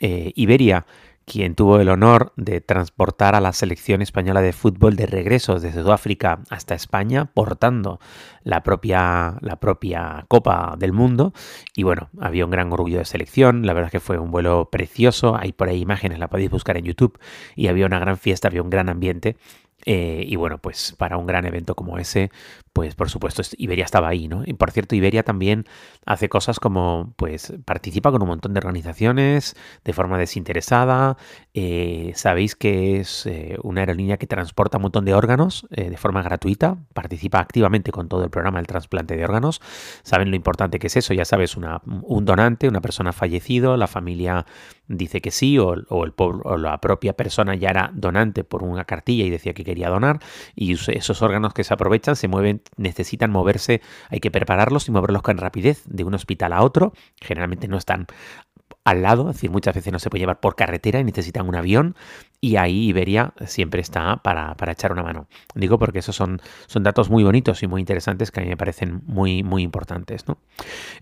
eh, 0.00 0.32
Iberia 0.34 0.86
quien 1.30 1.54
tuvo 1.54 1.78
el 1.78 1.88
honor 1.88 2.32
de 2.34 2.60
transportar 2.60 3.36
a 3.36 3.40
la 3.40 3.52
selección 3.52 4.02
española 4.02 4.40
de 4.40 4.52
fútbol 4.52 4.96
de 4.96 5.06
regreso 5.06 5.60
desde 5.60 5.80
Sudáfrica 5.80 6.40
hasta 6.50 6.74
España, 6.74 7.26
portando 7.26 8.00
la 8.42 8.64
propia, 8.64 9.36
la 9.40 9.60
propia 9.60 10.24
Copa 10.26 10.74
del 10.76 10.92
Mundo. 10.92 11.32
Y 11.76 11.84
bueno, 11.84 12.08
había 12.18 12.44
un 12.44 12.50
gran 12.50 12.72
orgullo 12.72 12.98
de 12.98 13.04
selección, 13.04 13.64
la 13.64 13.74
verdad 13.74 13.86
es 13.86 13.92
que 13.92 14.00
fue 14.00 14.18
un 14.18 14.32
vuelo 14.32 14.70
precioso, 14.72 15.36
hay 15.36 15.52
por 15.52 15.68
ahí 15.68 15.80
imágenes, 15.80 16.18
la 16.18 16.26
podéis 16.26 16.50
buscar 16.50 16.76
en 16.76 16.84
YouTube, 16.84 17.16
y 17.54 17.68
había 17.68 17.86
una 17.86 18.00
gran 18.00 18.16
fiesta, 18.16 18.48
había 18.48 18.62
un 18.62 18.70
gran 18.70 18.88
ambiente 18.88 19.36
Eh, 19.86 20.24
y 20.26 20.36
bueno, 20.36 20.58
pues 20.58 20.94
para 20.98 21.16
un 21.16 21.26
gran 21.26 21.46
evento 21.46 21.74
como 21.74 21.98
ese, 21.98 22.30
pues 22.72 22.94
por 22.94 23.08
supuesto 23.08 23.42
Iberia 23.56 23.84
estaba 23.84 24.08
ahí, 24.08 24.28
¿no? 24.28 24.42
Y 24.44 24.52
por 24.52 24.70
cierto, 24.70 24.94
Iberia 24.94 25.22
también 25.22 25.64
hace 26.04 26.28
cosas 26.28 26.60
como, 26.60 27.14
pues 27.16 27.52
participa 27.64 28.10
con 28.10 28.22
un 28.22 28.28
montón 28.28 28.54
de 28.54 28.58
organizaciones 28.58 29.56
de 29.84 29.92
forma 29.92 30.18
desinteresada. 30.18 31.16
Eh, 31.54 32.12
sabéis 32.14 32.56
que 32.56 33.00
es 33.00 33.26
eh, 33.26 33.56
una 33.62 33.80
aerolínea 33.80 34.18
que 34.18 34.26
transporta 34.26 34.78
un 34.78 34.82
montón 34.82 35.04
de 35.04 35.14
órganos 35.14 35.66
de 35.70 35.96
forma 35.96 36.22
gratuita, 36.22 36.76
participa 36.94 37.40
activamente 37.40 37.90
con 37.90 38.08
todo 38.08 38.24
el 38.24 38.30
programa 38.30 38.58
del 38.58 38.66
trasplante 38.66 39.16
de 39.16 39.24
órganos. 39.24 39.60
Saben 40.02 40.30
lo 40.30 40.36
importante 40.36 40.78
que 40.78 40.88
es 40.88 40.96
eso, 40.96 41.14
ya 41.14 41.24
sabes, 41.24 41.56
una, 41.56 41.80
un 41.84 42.24
donante, 42.24 42.68
una 42.68 42.80
persona 42.80 43.12
fallecido, 43.12 43.76
la 43.76 43.86
familia 43.86 44.46
dice 44.88 45.20
que 45.20 45.30
sí, 45.30 45.58
o, 45.58 45.74
el, 45.74 45.86
o 45.88 46.56
la 46.56 46.80
propia 46.80 47.12
persona 47.12 47.54
ya 47.54 47.70
era 47.70 47.90
donante 47.94 48.44
por 48.44 48.62
una 48.64 48.84
cartilla 48.84 49.24
y 49.24 49.30
decía 49.30 49.52
que 49.54 49.64
quería 49.70 49.88
donar, 49.88 50.18
y 50.54 50.72
esos 50.72 51.22
órganos 51.22 51.54
que 51.54 51.64
se 51.64 51.72
aprovechan 51.72 52.16
se 52.16 52.28
mueven, 52.28 52.62
necesitan 52.76 53.30
moverse, 53.30 53.80
hay 54.08 54.20
que 54.20 54.30
prepararlos 54.30 54.88
y 54.88 54.90
moverlos 54.90 55.22
con 55.22 55.38
rapidez 55.38 55.82
de 55.86 56.04
un 56.04 56.14
hospital 56.14 56.52
a 56.52 56.62
otro, 56.62 56.92
generalmente 57.20 57.68
no 57.68 57.78
están 57.78 58.06
al 58.84 59.02
lado, 59.02 59.28
es 59.28 59.36
decir, 59.36 59.50
muchas 59.50 59.74
veces 59.74 59.92
no 59.92 59.98
se 59.98 60.08
puede 60.08 60.20
llevar 60.20 60.40
por 60.40 60.56
carretera 60.56 61.00
y 61.00 61.04
necesitan 61.04 61.46
un 61.46 61.54
avión 61.54 61.96
y 62.40 62.56
ahí 62.56 62.88
Iberia 62.88 63.34
siempre 63.46 63.82
está 63.82 64.16
para, 64.16 64.56
echar 64.68 64.92
una 64.92 65.02
mano. 65.02 65.28
Digo 65.54 65.78
porque 65.78 65.98
esos 65.98 66.16
son, 66.16 66.40
son 66.66 66.82
datos 66.82 67.10
muy 67.10 67.22
bonitos 67.22 67.62
y 67.62 67.66
muy 67.66 67.80
interesantes 67.80 68.30
que 68.30 68.40
a 68.40 68.42
mí 68.42 68.48
me 68.48 68.56
parecen 68.56 69.02
muy, 69.04 69.42
muy 69.42 69.62
importantes. 69.62 70.24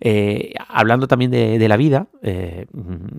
Eh, 0.00 0.54
hablando 0.68 1.06
también 1.06 1.30
de, 1.30 1.68
la 1.68 1.76
vida, 1.76 2.08
eh, 2.22 2.66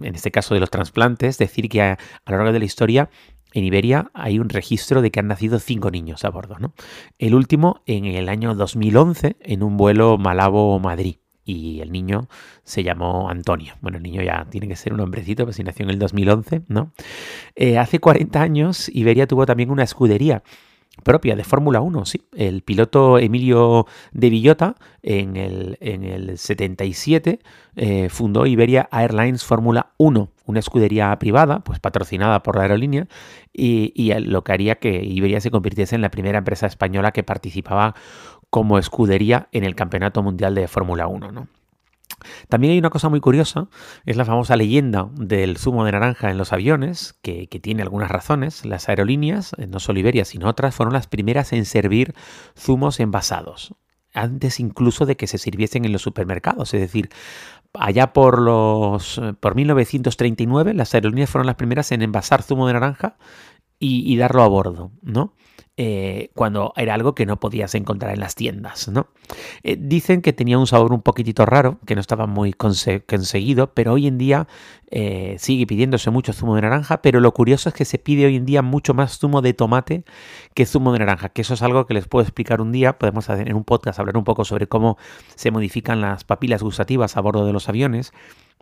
en 0.03 0.15
este 0.15 0.31
caso 0.31 0.53
de 0.53 0.59
los 0.59 0.69
trasplantes, 0.69 1.37
decir 1.37 1.69
que 1.69 1.81
a 1.81 1.97
lo 2.27 2.37
largo 2.37 2.51
de 2.51 2.59
la 2.59 2.65
historia 2.65 3.09
en 3.53 3.63
Iberia 3.63 4.11
hay 4.13 4.39
un 4.39 4.49
registro 4.49 5.01
de 5.01 5.11
que 5.11 5.19
han 5.19 5.27
nacido 5.27 5.59
cinco 5.59 5.91
niños 5.91 6.25
a 6.25 6.29
bordo. 6.29 6.57
¿no? 6.59 6.73
El 7.17 7.35
último 7.35 7.81
en 7.85 8.05
el 8.05 8.29
año 8.29 8.55
2011 8.55 9.37
en 9.39 9.63
un 9.63 9.77
vuelo 9.77 10.17
Malabo-Madrid 10.17 11.17
y 11.45 11.79
el 11.81 11.91
niño 11.91 12.27
se 12.63 12.83
llamó 12.83 13.29
Antonio. 13.29 13.73
Bueno, 13.81 13.97
el 13.97 14.03
niño 14.03 14.21
ya 14.21 14.45
tiene 14.49 14.67
que 14.67 14.75
ser 14.75 14.93
un 14.93 14.99
hombrecito, 14.99 15.45
pues 15.45 15.55
si 15.55 15.63
nació 15.63 15.83
en 15.85 15.89
el 15.89 15.99
2011, 15.99 16.63
¿no? 16.67 16.91
Eh, 17.55 17.79
hace 17.79 17.99
40 17.99 18.39
años 18.39 18.89
Iberia 18.89 19.25
tuvo 19.25 19.45
también 19.47 19.71
una 19.71 19.83
escudería 19.83 20.43
propia 21.03 21.35
de 21.35 21.43
Fórmula 21.43 21.81
1, 21.81 22.05
sí. 22.05 22.21
El 22.35 22.61
piloto 22.61 23.17
Emilio 23.17 23.87
de 24.11 24.29
Villota 24.29 24.75
en 25.01 25.37
el, 25.37 25.77
en 25.79 26.03
el 26.03 26.37
77 26.37 27.39
eh, 27.75 28.09
fundó 28.09 28.45
Iberia 28.45 28.87
Airlines 28.91 29.43
Fórmula 29.43 29.93
1, 29.97 30.29
una 30.49 30.59
escudería 30.59 31.17
privada, 31.19 31.59
pues 31.59 31.79
patrocinada 31.79 32.41
por 32.41 32.55
la 32.55 32.63
aerolínea, 32.63 33.07
y, 33.53 34.11
lo 34.19 34.43
que 34.43 34.51
haría 34.51 34.75
que 34.75 35.03
Iberia 35.03 35.41
se 35.41 35.51
convirtiese 35.51 35.95
en 35.95 36.01
la 36.01 36.09
primera 36.09 36.39
empresa 36.39 36.65
española 36.65 37.11
que 37.11 37.23
participaba 37.23 37.95
como 38.49 38.79
escudería 38.79 39.47
en 39.51 39.63
el 39.63 39.75
Campeonato 39.75 40.23
Mundial 40.23 40.55
de 40.55 40.67
Fórmula 40.67 41.07
1. 41.07 41.31
¿no? 41.31 41.47
También 42.47 42.73
hay 42.73 42.79
una 42.79 42.89
cosa 42.89 43.09
muy 43.09 43.19
curiosa, 43.19 43.67
es 44.05 44.17
la 44.17 44.25
famosa 44.25 44.55
leyenda 44.55 45.09
del 45.13 45.57
zumo 45.57 45.85
de 45.85 45.91
naranja 45.91 46.31
en 46.31 46.37
los 46.37 46.51
aviones, 46.51 47.13
que, 47.21 47.47
tiene 47.61 47.83
algunas 47.83 48.09
razones. 48.09 48.65
Las 48.65 48.89
aerolíneas, 48.89 49.53
eh, 49.57 49.67
no 49.67 49.79
solo 49.79 49.99
Iberia, 49.99 50.25
sino 50.25 50.47
otras, 50.47 50.73
fueron 50.73 50.93
las 50.93 51.07
primeras 51.07 51.53
en 51.53 51.65
servir 51.65 52.15
zumos 52.57 52.99
envasados, 52.99 53.75
antes 54.13 54.59
incluso 54.59 55.05
de 55.05 55.15
que 55.15 55.27
se 55.27 55.37
sirviesen 55.37 55.85
en 55.85 55.91
los 55.91 56.01
supermercados. 56.01 56.73
Es 56.73 56.81
decir, 56.81 57.09
allá 57.73 58.13
por 58.13 58.41
los 58.41 59.21
por 59.39 59.55
1939 59.55 60.73
las 60.73 60.93
aerolíneas 60.93 61.29
fueron 61.29 61.47
las 61.47 61.55
primeras 61.55 61.91
en 61.91 62.01
envasar 62.01 62.43
zumo 62.43 62.67
de 62.67 62.73
naranja 62.73 63.17
y, 63.79 64.11
y 64.11 64.17
darlo 64.17 64.43
a 64.43 64.47
bordo, 64.47 64.91
¿no? 65.01 65.33
Eh, 65.81 66.31
cuando 66.35 66.73
era 66.75 66.93
algo 66.93 67.15
que 67.15 67.25
no 67.25 67.39
podías 67.39 67.73
encontrar 67.73 68.13
en 68.13 68.19
las 68.19 68.35
tiendas. 68.35 68.89
¿no? 68.89 69.07
Eh, 69.63 69.77
dicen 69.79 70.21
que 70.21 70.33
tenía 70.33 70.57
un 70.57 70.67
sabor 70.67 70.91
un 70.91 71.01
poquitito 71.01 71.45
raro, 71.45 71.79
que 71.85 71.95
no 71.95 72.01
estaba 72.01 72.27
muy 72.27 72.51
conseguido, 72.51 73.73
pero 73.73 73.93
hoy 73.93 74.07
en 74.07 74.17
día 74.17 74.49
eh, 74.91 75.37
sigue 75.39 75.65
pidiéndose 75.65 76.09
mucho 76.09 76.33
zumo 76.33 76.55
de 76.55 76.63
naranja, 76.63 77.01
pero 77.01 77.21
lo 77.21 77.33
curioso 77.33 77.69
es 77.69 77.75
que 77.75 77.85
se 77.85 77.97
pide 77.97 78.25
hoy 78.25 78.35
en 78.35 78.45
día 78.45 78.61
mucho 78.61 78.93
más 78.93 79.19
zumo 79.19 79.41
de 79.41 79.53
tomate 79.53 80.03
que 80.53 80.65
zumo 80.65 80.91
de 80.91 80.99
naranja, 80.99 81.29
que 81.29 81.43
eso 81.43 81.53
es 81.53 81.61
algo 81.61 81.85
que 81.85 81.93
les 81.93 82.09
puedo 82.09 82.23
explicar 82.23 82.59
un 82.59 82.73
día, 82.73 82.97
podemos 82.97 83.29
hacer 83.29 83.47
en 83.47 83.55
un 83.55 83.63
podcast 83.63 83.99
hablar 83.99 84.17
un 84.17 84.25
poco 84.25 84.43
sobre 84.43 84.67
cómo 84.67 84.97
se 85.35 85.49
modifican 85.49 86.01
las 86.01 86.25
papilas 86.25 86.61
gustativas 86.61 87.15
a 87.15 87.21
bordo 87.21 87.45
de 87.45 87.53
los 87.53 87.69
aviones 87.69 88.11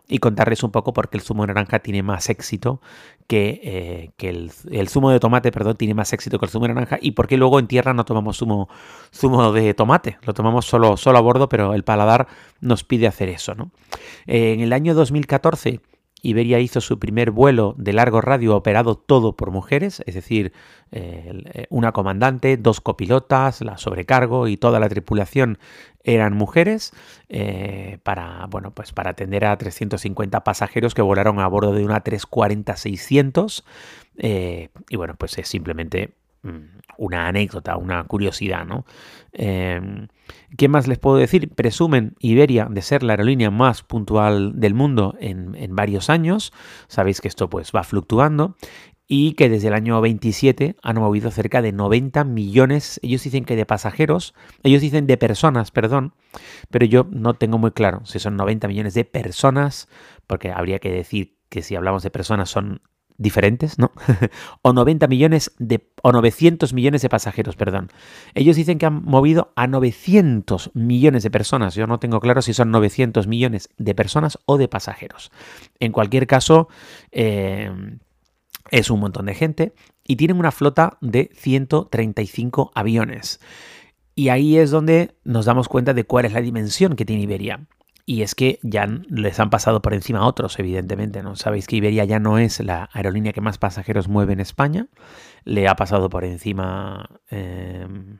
y 0.08 0.18
contarles 0.18 0.62
un 0.62 0.70
poco 0.70 0.92
por 0.92 1.10
qué 1.10 1.18
el 1.18 1.22
zumo 1.22 1.42
de 1.42 1.48
naranja 1.48 1.78
tiene 1.80 2.02
más 2.02 2.30
éxito 2.30 2.80
que, 3.26 3.60
eh, 3.62 4.10
que 4.16 4.30
el, 4.30 4.88
zumo 4.88 5.10
de 5.10 5.20
tomate, 5.20 5.52
perdón, 5.52 5.76
tiene 5.76 5.94
más 5.94 6.12
éxito 6.12 6.38
que 6.38 6.46
el 6.46 6.50
zumo 6.50 6.66
de 6.66 6.74
naranja 6.74 6.98
y 7.00 7.12
por 7.12 7.28
qué 7.28 7.36
luego 7.36 7.58
en 7.58 7.66
tierra 7.66 7.92
no 7.92 8.04
tomamos 8.04 8.38
zumo, 8.38 8.68
zumo 9.14 9.52
de 9.52 9.74
tomate, 9.74 10.18
lo 10.22 10.32
tomamos 10.32 10.66
solo, 10.66 10.96
solo 10.96 11.18
a 11.18 11.20
bordo, 11.20 11.48
pero 11.48 11.74
el 11.74 11.84
paladar 11.84 12.26
nos 12.60 12.84
pide 12.84 13.06
hacer 13.06 13.28
eso. 13.28 13.54
¿no? 13.54 13.70
Eh, 14.26 14.54
en 14.54 14.60
el 14.60 14.72
año 14.72 14.94
2014 14.94 15.80
Iberia 16.22 16.58
hizo 16.58 16.80
su 16.80 16.98
primer 16.98 17.30
vuelo 17.30 17.74
de 17.78 17.92
largo 17.92 18.20
radio 18.20 18.56
operado 18.56 18.96
todo 18.96 19.36
por 19.36 19.50
mujeres, 19.50 20.02
es 20.06 20.14
decir, 20.14 20.52
eh, 20.90 21.42
eh, 21.52 21.66
una 21.70 21.92
comandante, 21.92 22.56
dos 22.56 22.80
copilotas, 22.80 23.60
la 23.60 23.78
sobrecargo 23.78 24.48
y 24.48 24.56
toda 24.56 24.80
la 24.80 24.88
tripulación 24.88 25.58
eran 26.02 26.34
mujeres 26.34 26.92
eh, 27.28 27.98
para, 28.02 28.46
bueno, 28.46 28.72
pues 28.72 28.92
para 28.92 29.10
atender 29.10 29.44
a 29.44 29.56
350 29.56 30.42
pasajeros 30.42 30.94
que 30.94 31.02
volaron 31.02 31.38
a 31.40 31.46
bordo 31.46 31.72
de 31.72 31.84
una 31.84 32.02
340-600 32.02 33.64
y 34.20 34.96
bueno, 34.96 35.14
pues 35.16 35.38
es 35.38 35.46
simplemente 35.46 36.17
una 36.96 37.28
anécdota, 37.28 37.76
una 37.76 38.04
curiosidad, 38.04 38.64
¿no? 38.64 38.84
Em, 39.32 40.08
¿Qué 40.56 40.68
más 40.68 40.88
les 40.88 40.98
puedo 40.98 41.16
decir? 41.16 41.50
Presumen 41.54 42.14
Iberia 42.20 42.66
de 42.70 42.82
ser 42.82 43.02
la 43.02 43.14
aerolínea 43.14 43.50
más 43.50 43.82
puntual 43.82 44.58
del 44.58 44.74
mundo 44.74 45.14
en, 45.20 45.74
varios 45.74 46.10
años. 46.10 46.52
Sabéis 46.88 47.20
que 47.20 47.28
esto 47.28 47.48
pues 47.48 47.72
va 47.74 47.84
fluctuando 47.84 48.56
y 49.06 49.32
que 49.32 49.48
desde 49.48 49.68
el 49.68 49.74
año 49.74 50.00
27 50.00 50.76
han 50.82 50.96
movido 50.96 51.30
cerca 51.30 51.62
de 51.62 51.72
90 51.72 52.24
millones, 52.24 53.00
ellos 53.02 53.22
dicen 53.22 53.44
que 53.44 53.56
de 53.56 53.64
pasajeros, 53.64 54.34
ellos 54.62 54.82
dicen 54.82 55.06
de 55.06 55.16
personas, 55.16 55.70
perdón, 55.70 56.12
pero 56.70 56.84
yo 56.84 57.06
no 57.10 57.34
tengo 57.34 57.56
muy 57.56 57.70
claro 57.70 58.02
si 58.04 58.18
son 58.18 58.36
90 58.36 58.68
millones 58.68 58.94
de 58.94 59.04
personas, 59.04 59.88
porque 60.26 60.50
habría 60.50 60.78
que 60.78 60.92
decir 60.92 61.38
que 61.48 61.62
si 61.62 61.74
hablamos 61.74 62.02
de 62.02 62.10
personas 62.10 62.50
son 62.50 62.82
diferentes, 63.18 63.78
¿no? 63.78 63.92
o 64.62 64.72
90 64.72 65.06
millones 65.08 65.52
de 65.58 65.90
o 66.02 66.12
900 66.12 66.72
millones 66.72 67.02
de 67.02 67.08
pasajeros, 67.08 67.56
perdón. 67.56 67.90
Ellos 68.34 68.56
dicen 68.56 68.78
que 68.78 68.86
han 68.86 69.02
movido 69.04 69.52
a 69.56 69.66
900 69.66 70.70
millones 70.74 71.24
de 71.24 71.30
personas. 71.30 71.74
Yo 71.74 71.86
no 71.86 71.98
tengo 71.98 72.20
claro 72.20 72.40
si 72.40 72.54
son 72.54 72.70
900 72.70 73.26
millones 73.26 73.68
de 73.76 73.94
personas 73.94 74.38
o 74.46 74.56
de 74.56 74.68
pasajeros. 74.68 75.30
En 75.80 75.92
cualquier 75.92 76.26
caso, 76.26 76.68
eh, 77.10 77.70
es 78.70 78.90
un 78.90 79.00
montón 79.00 79.26
de 79.26 79.34
gente 79.34 79.74
y 80.04 80.16
tienen 80.16 80.38
una 80.38 80.52
flota 80.52 80.96
de 81.00 81.30
135 81.34 82.70
aviones. 82.74 83.40
Y 84.14 84.30
ahí 84.30 84.58
es 84.58 84.70
donde 84.70 85.16
nos 85.24 85.44
damos 85.44 85.68
cuenta 85.68 85.94
de 85.94 86.04
cuál 86.04 86.24
es 86.24 86.32
la 86.32 86.40
dimensión 86.40 86.96
que 86.96 87.04
tiene 87.04 87.22
Iberia. 87.22 87.66
Y 88.08 88.22
es 88.22 88.34
que 88.34 88.58
ya 88.62 88.86
les 89.10 89.38
han 89.38 89.50
pasado 89.50 89.82
por 89.82 89.92
encima 89.92 90.20
a 90.20 90.26
otros, 90.26 90.58
evidentemente. 90.58 91.22
¿no? 91.22 91.36
Sabéis 91.36 91.66
que 91.66 91.76
Iberia 91.76 92.06
ya 92.06 92.18
no 92.18 92.38
es 92.38 92.58
la 92.58 92.88
aerolínea 92.94 93.34
que 93.34 93.42
más 93.42 93.58
pasajeros 93.58 94.08
mueve 94.08 94.32
en 94.32 94.40
España. 94.40 94.86
Le 95.44 95.68
ha 95.68 95.76
pasado 95.76 96.08
por 96.08 96.24
encima 96.24 97.20
em, 97.28 98.16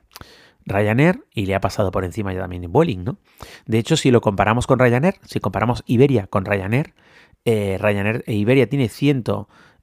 Ryanair 0.66 1.24
y 1.32 1.46
le 1.46 1.54
ha 1.54 1.62
pasado 1.62 1.90
por 1.90 2.04
encima 2.04 2.34
ya 2.34 2.40
también 2.40 2.70
Vueling. 2.70 3.02
¿no? 3.02 3.16
De 3.64 3.78
hecho, 3.78 3.96
si 3.96 4.10
lo 4.10 4.20
comparamos 4.20 4.66
con 4.66 4.78
Ryanair, 4.78 5.14
si 5.24 5.40
comparamos 5.40 5.82
Iberia 5.86 6.26
con 6.26 6.44
Ryanair, 6.44 6.92
eh, 7.46 7.78
Ryanair 7.80 8.24
e 8.26 8.34
Iberia 8.34 8.68
tiene 8.68 8.90
100, 8.90 9.24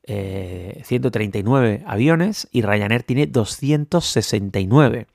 139 0.07 1.73
eh, 1.73 1.83
aviones 1.85 2.47
y 2.51 2.61
Ryanair 2.61 3.03
tiene 3.03 3.27
269. 3.27 5.07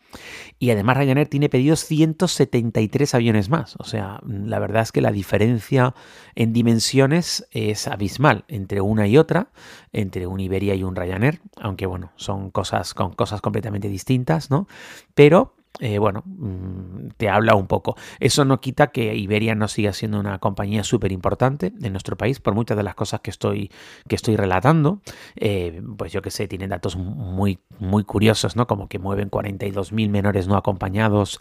Y 0.58 0.70
además 0.70 0.96
Ryanair 0.96 1.28
tiene 1.28 1.48
pedidos 1.48 1.84
173 1.84 3.14
aviones 3.14 3.48
más. 3.48 3.76
O 3.78 3.84
sea, 3.84 4.20
la 4.26 4.58
verdad 4.58 4.82
es 4.82 4.92
que 4.92 5.00
la 5.00 5.12
diferencia 5.12 5.94
en 6.34 6.52
dimensiones 6.52 7.46
es 7.52 7.86
abismal 7.86 8.44
entre 8.48 8.80
una 8.80 9.06
y 9.06 9.16
otra, 9.16 9.50
entre 9.92 10.26
un 10.26 10.40
Iberia 10.40 10.74
y 10.74 10.82
un 10.82 10.96
Ryanair, 10.96 11.40
aunque 11.56 11.86
bueno, 11.86 12.12
son 12.16 12.50
cosas 12.50 12.92
con 12.94 13.14
cosas 13.14 13.40
completamente 13.40 13.88
distintas, 13.88 14.50
¿no? 14.50 14.66
Pero 15.14 15.54
eh, 15.78 15.98
bueno, 15.98 16.24
mm, 16.26 17.10
te 17.16 17.28
habla 17.28 17.54
un 17.54 17.66
poco. 17.66 17.96
Eso 18.18 18.44
no 18.44 18.60
quita 18.60 18.88
que 18.88 19.14
Iberia 19.14 19.54
no 19.54 19.68
siga 19.68 19.92
siendo 19.92 20.18
una 20.18 20.38
compañía 20.38 20.82
súper 20.82 21.12
importante 21.12 21.72
en 21.80 21.92
nuestro 21.92 22.16
país 22.16 22.40
por 22.40 22.54
muchas 22.54 22.76
de 22.76 22.82
las 22.82 22.94
cosas 22.94 23.20
que 23.20 23.30
estoy, 23.30 23.70
que 24.08 24.16
estoy 24.16 24.36
relatando. 24.36 25.00
Eh, 25.36 25.80
pues 25.96 26.12
yo 26.12 26.22
que 26.22 26.30
sé, 26.30 26.48
tienen 26.48 26.70
datos 26.70 26.96
muy, 26.96 27.60
muy 27.78 28.04
curiosos, 28.04 28.56
¿no? 28.56 28.66
Como 28.66 28.88
que 28.88 28.98
mueven 28.98 29.30
42.000 29.30 30.10
menores 30.10 30.48
no 30.48 30.56
acompañados 30.56 31.40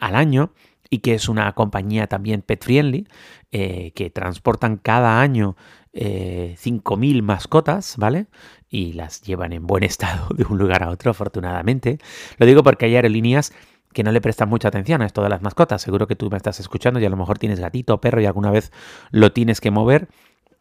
al 0.00 0.16
año 0.16 0.52
y 0.90 0.98
que 0.98 1.14
es 1.14 1.28
una 1.28 1.52
compañía 1.52 2.06
también 2.06 2.40
pet 2.42 2.64
friendly, 2.64 3.06
eh, 3.52 3.92
que 3.94 4.08
transportan 4.08 4.78
cada 4.78 5.20
año 5.20 5.56
eh, 6.00 6.54
5.000 6.62 7.22
mascotas, 7.22 7.96
¿vale? 7.96 8.26
Y 8.70 8.92
las 8.92 9.20
llevan 9.22 9.52
en 9.52 9.66
buen 9.66 9.82
estado 9.84 10.28
de 10.34 10.44
un 10.44 10.56
lugar 10.56 10.84
a 10.84 10.90
otro, 10.90 11.10
afortunadamente. 11.10 11.98
Lo 12.36 12.46
digo 12.46 12.62
porque 12.62 12.86
hay 12.86 12.94
aerolíneas 12.94 13.52
que 13.92 14.04
no 14.04 14.12
le 14.12 14.20
prestan 14.20 14.48
mucha 14.48 14.68
atención 14.68 15.02
a 15.02 15.06
esto 15.06 15.22
de 15.22 15.28
las 15.28 15.42
mascotas. 15.42 15.82
Seguro 15.82 16.06
que 16.06 16.14
tú 16.14 16.30
me 16.30 16.36
estás 16.36 16.60
escuchando 16.60 17.00
y 17.00 17.04
a 17.04 17.10
lo 17.10 17.16
mejor 17.16 17.38
tienes 17.38 17.58
gatito 17.58 17.94
o 17.94 18.00
perro 18.00 18.20
y 18.20 18.26
alguna 18.26 18.52
vez 18.52 18.70
lo 19.10 19.32
tienes 19.32 19.60
que 19.60 19.72
mover 19.72 20.08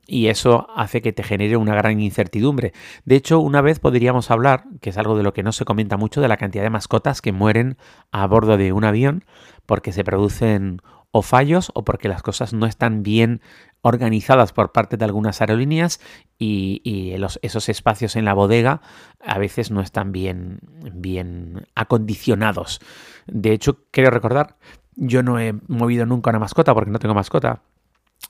y 0.08 0.28
eso 0.28 0.68
hace 0.76 1.02
que 1.04 1.14
te 1.14 1.22
genere 1.22 1.58
una 1.58 1.76
gran 1.76 2.00
incertidumbre. 2.00 2.74
De 3.06 3.16
hecho, 3.16 3.40
una 3.40 3.62
vez 3.62 3.80
podríamos 3.80 4.32
hablar, 4.32 4.64
que 4.82 4.90
es 4.90 4.98
algo 4.98 5.18
de 5.18 5.24
lo 5.24 5.34
que 5.34 5.44
no 5.44 5.52
se 5.52 5.66
comenta 5.66 5.98
mucho, 5.98 6.22
de 6.22 6.30
la 6.30 6.38
cantidad 6.38 6.64
de 6.64 6.70
mascotas 6.72 7.22
que 7.22 7.34
mueren 7.34 7.78
a 8.12 8.26
bordo 8.26 8.58
de 8.58 8.72
un 8.72 8.86
avión 8.86 9.26
porque 9.66 9.92
se 9.92 10.04
producen 10.04 10.82
o 11.12 11.22
fallos 11.22 11.72
o 11.74 11.84
porque 11.84 12.10
las 12.10 12.22
cosas 12.22 12.54
no 12.54 12.66
están 12.66 13.04
bien 13.04 13.42
organizadas 13.82 14.52
por 14.52 14.72
parte 14.72 14.98
de 14.98 15.06
algunas 15.06 15.42
aerolíneas 15.42 16.00
y, 16.38 17.14
esos 17.42 17.70
espacios 17.70 18.16
en 18.16 18.26
la 18.26 18.34
bodega 18.34 18.82
a 19.20 19.38
veces 19.38 19.72
no 19.72 19.82
están 19.82 20.12
bien, 20.12 20.60
bien 20.94 21.68
acondicionados. 21.76 22.80
De 23.26 23.52
hecho, 23.52 23.86
quiero 23.92 24.10
recordar, 24.10 24.58
yo 24.96 25.24
no 25.24 25.40
he 25.40 25.54
movido 25.68 26.06
nunca 26.06 26.30
una 26.30 26.40
mascota 26.40 26.74
porque 26.74 26.92
no 26.92 27.00
tengo 27.00 27.16
mascota, 27.16 27.62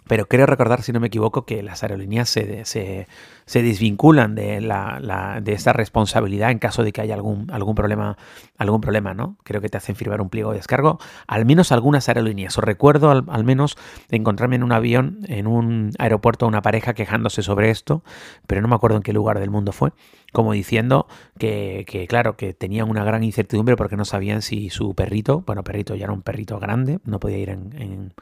pero 0.08 0.28
creo 0.28 0.46
recordar, 0.46 0.82
si 0.82 0.92
no 0.92 1.00
me 1.00 1.08
equivoco, 1.08 1.46
que 1.46 1.64
las 1.64 1.84
aerolíneas 1.84 2.30
se, 2.30 2.66
se, 2.66 3.08
se 3.46 3.62
desvinculan 3.62 4.36
de, 4.36 4.62
la, 4.62 5.40
de 5.42 5.54
esta 5.54 5.74
responsabilidad 5.74 6.52
en 6.52 6.60
caso 6.60 6.84
de 6.84 6.92
que 6.92 7.02
haya 7.02 7.16
algún, 7.16 7.50
algún, 7.52 7.76
problema, 7.76 8.18
algún 8.58 8.82
problema, 8.82 9.14
¿no? 9.14 9.38
Creo 9.44 9.62
que 9.62 9.70
te 9.70 9.78
hacen 9.78 9.96
firmar 9.96 10.22
un 10.22 10.30
pliego 10.30 10.52
de 10.52 10.58
descargo, 10.58 11.00
al 11.28 11.46
menos 11.46 11.72
algunas 11.72 12.08
aerolíneas. 12.10 12.58
Os 12.58 12.64
recuerdo 12.64 13.12
al, 13.12 13.24
al 13.30 13.44
menos 13.44 13.78
encontrarme 14.10 14.56
en 14.58 14.64
un 14.64 14.72
avión, 14.72 15.20
en 15.28 15.48
un 15.48 15.92
aeropuerto, 16.00 16.48
una 16.48 16.62
pareja 16.62 16.94
quejándose 16.94 17.42
sobre 17.42 17.70
esto, 17.70 18.04
pero 18.48 18.62
no 18.62 18.68
me 18.68 18.76
acuerdo 18.76 18.98
en 18.98 19.04
qué 19.04 19.14
lugar 19.14 19.40
del 19.40 19.50
mundo 19.50 19.72
fue, 19.72 19.92
como 20.38 20.54
diciendo 20.54 21.08
que, 21.40 22.06
claro, 22.08 22.38
que 22.38 22.54
tenían 22.54 22.92
una 22.92 23.04
gran 23.04 23.24
incertidumbre 23.24 23.76
porque 23.76 23.98
no 23.98 24.06
sabían 24.06 24.44
si 24.44 24.70
su 24.70 24.94
perrito, 24.94 25.42
bueno, 25.48 25.64
perrito 25.64 25.96
ya 25.96 26.04
era 26.04 26.14
un 26.14 26.22
perrito 26.22 26.60
grande, 26.60 27.00
no 27.06 27.20
podía 27.20 27.40
ir 27.40 27.50
en, 27.50 28.14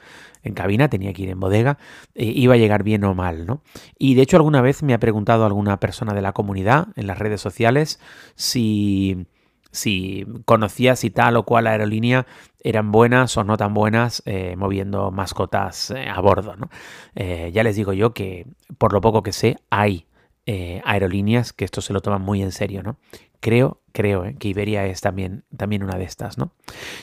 cabina, 0.53 0.87
tenía 0.87 1.11
que 1.11 1.23
ir 1.23 1.29
en 1.31 1.41
bodega, 1.41 1.77
eh, 2.13 2.23
iba 2.23 2.53
a 2.53 2.57
llegar 2.57 2.83
bien 2.83 3.03
o 3.03 3.13
mal, 3.13 3.45
¿no? 3.45 3.63
Y 3.99 4.15
de 4.15 4.21
hecho 4.21 4.37
alguna 4.37 4.61
vez 4.61 4.81
me 4.81 4.93
ha 4.93 4.97
preguntado 4.97 5.45
alguna 5.45 5.81
persona 5.81 6.13
de 6.13 6.21
la 6.21 6.31
comunidad 6.31 6.87
en 6.95 7.07
las 7.07 7.19
redes 7.19 7.41
sociales 7.41 7.99
si, 8.35 9.27
si 9.71 10.25
conocía 10.45 10.95
si 10.95 11.09
tal 11.09 11.35
o 11.35 11.43
cual 11.43 11.67
aerolínea 11.67 12.27
eran 12.61 12.93
buenas 12.93 13.35
o 13.35 13.43
no 13.43 13.57
tan 13.57 13.73
buenas 13.73 14.23
eh, 14.25 14.55
moviendo 14.55 15.11
mascotas 15.11 15.91
eh, 15.91 16.07
a 16.07 16.21
bordo. 16.21 16.55
¿no? 16.55 16.69
Ya 17.13 17.61
les 17.63 17.75
digo 17.75 17.91
yo 17.91 18.13
que 18.13 18.47
por 18.77 18.93
lo 18.93 19.01
poco 19.01 19.21
que 19.21 19.33
sé 19.33 19.57
hay 19.69 20.05
eh, 20.45 20.81
aerolíneas 20.85 21.53
que 21.53 21.65
esto 21.65 21.81
se 21.81 21.93
lo 21.93 22.01
toman 22.01 22.21
muy 22.21 22.41
en 22.41 22.51
serio. 22.51 22.83
¿no? 22.83 22.97
Creo, 23.39 23.81
creo 23.91 24.25
que 24.39 24.47
Iberia 24.47 24.85
es 24.85 25.01
también, 25.01 25.43
también 25.55 25.83
una 25.83 25.97
de 25.97 26.05
estas. 26.05 26.37
¿no? 26.37 26.51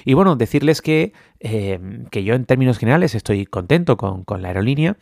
Y 0.05 0.15
bueno, 0.15 0.37
decirles 0.37 0.83
que, 0.83 1.13
que 1.41 2.25
yo 2.25 2.35
en 2.35 2.45
términos 2.45 2.79
generales 2.79 3.15
estoy 3.15 3.47
contento 3.47 3.97
con, 3.97 4.25
con 4.25 4.43
la 4.43 4.49
aerolínea 4.49 4.97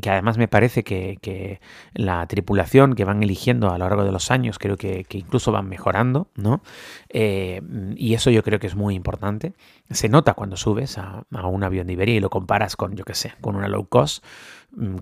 que 0.00 0.10
además 0.10 0.38
me 0.38 0.46
parece 0.46 0.84
que, 0.84 1.18
que, 1.20 1.60
la 1.94 2.24
tripulación 2.26 2.94
que 2.94 3.04
van 3.04 3.22
eligiendo 3.22 3.70
a 3.70 3.78
lo 3.78 3.88
largo 3.88 4.04
de 4.04 4.12
los 4.12 4.30
años 4.30 4.58
creo 4.58 4.76
que, 4.76 5.04
que 5.04 5.18
incluso 5.18 5.50
van 5.50 5.68
mejorando, 5.68 6.28
¿no? 6.36 6.62
Eh, 7.08 7.60
y 7.96 8.14
eso 8.14 8.30
yo 8.30 8.44
creo 8.44 8.60
que 8.60 8.68
es 8.68 8.76
muy 8.76 8.94
importante. 8.94 9.52
Se 9.90 10.08
nota 10.08 10.34
cuando 10.34 10.56
subes 10.56 10.96
a, 10.98 11.24
un 11.30 11.64
avión 11.64 11.88
de 11.88 11.94
Iberia 11.94 12.14
y 12.14 12.20
lo 12.20 12.30
comparas 12.30 12.76
con, 12.76 12.94
yo 12.94 13.04
qué 13.04 13.14
sé, 13.14 13.32
con 13.40 13.56
una 13.56 13.66
low 13.66 13.88
cost, 13.88 14.24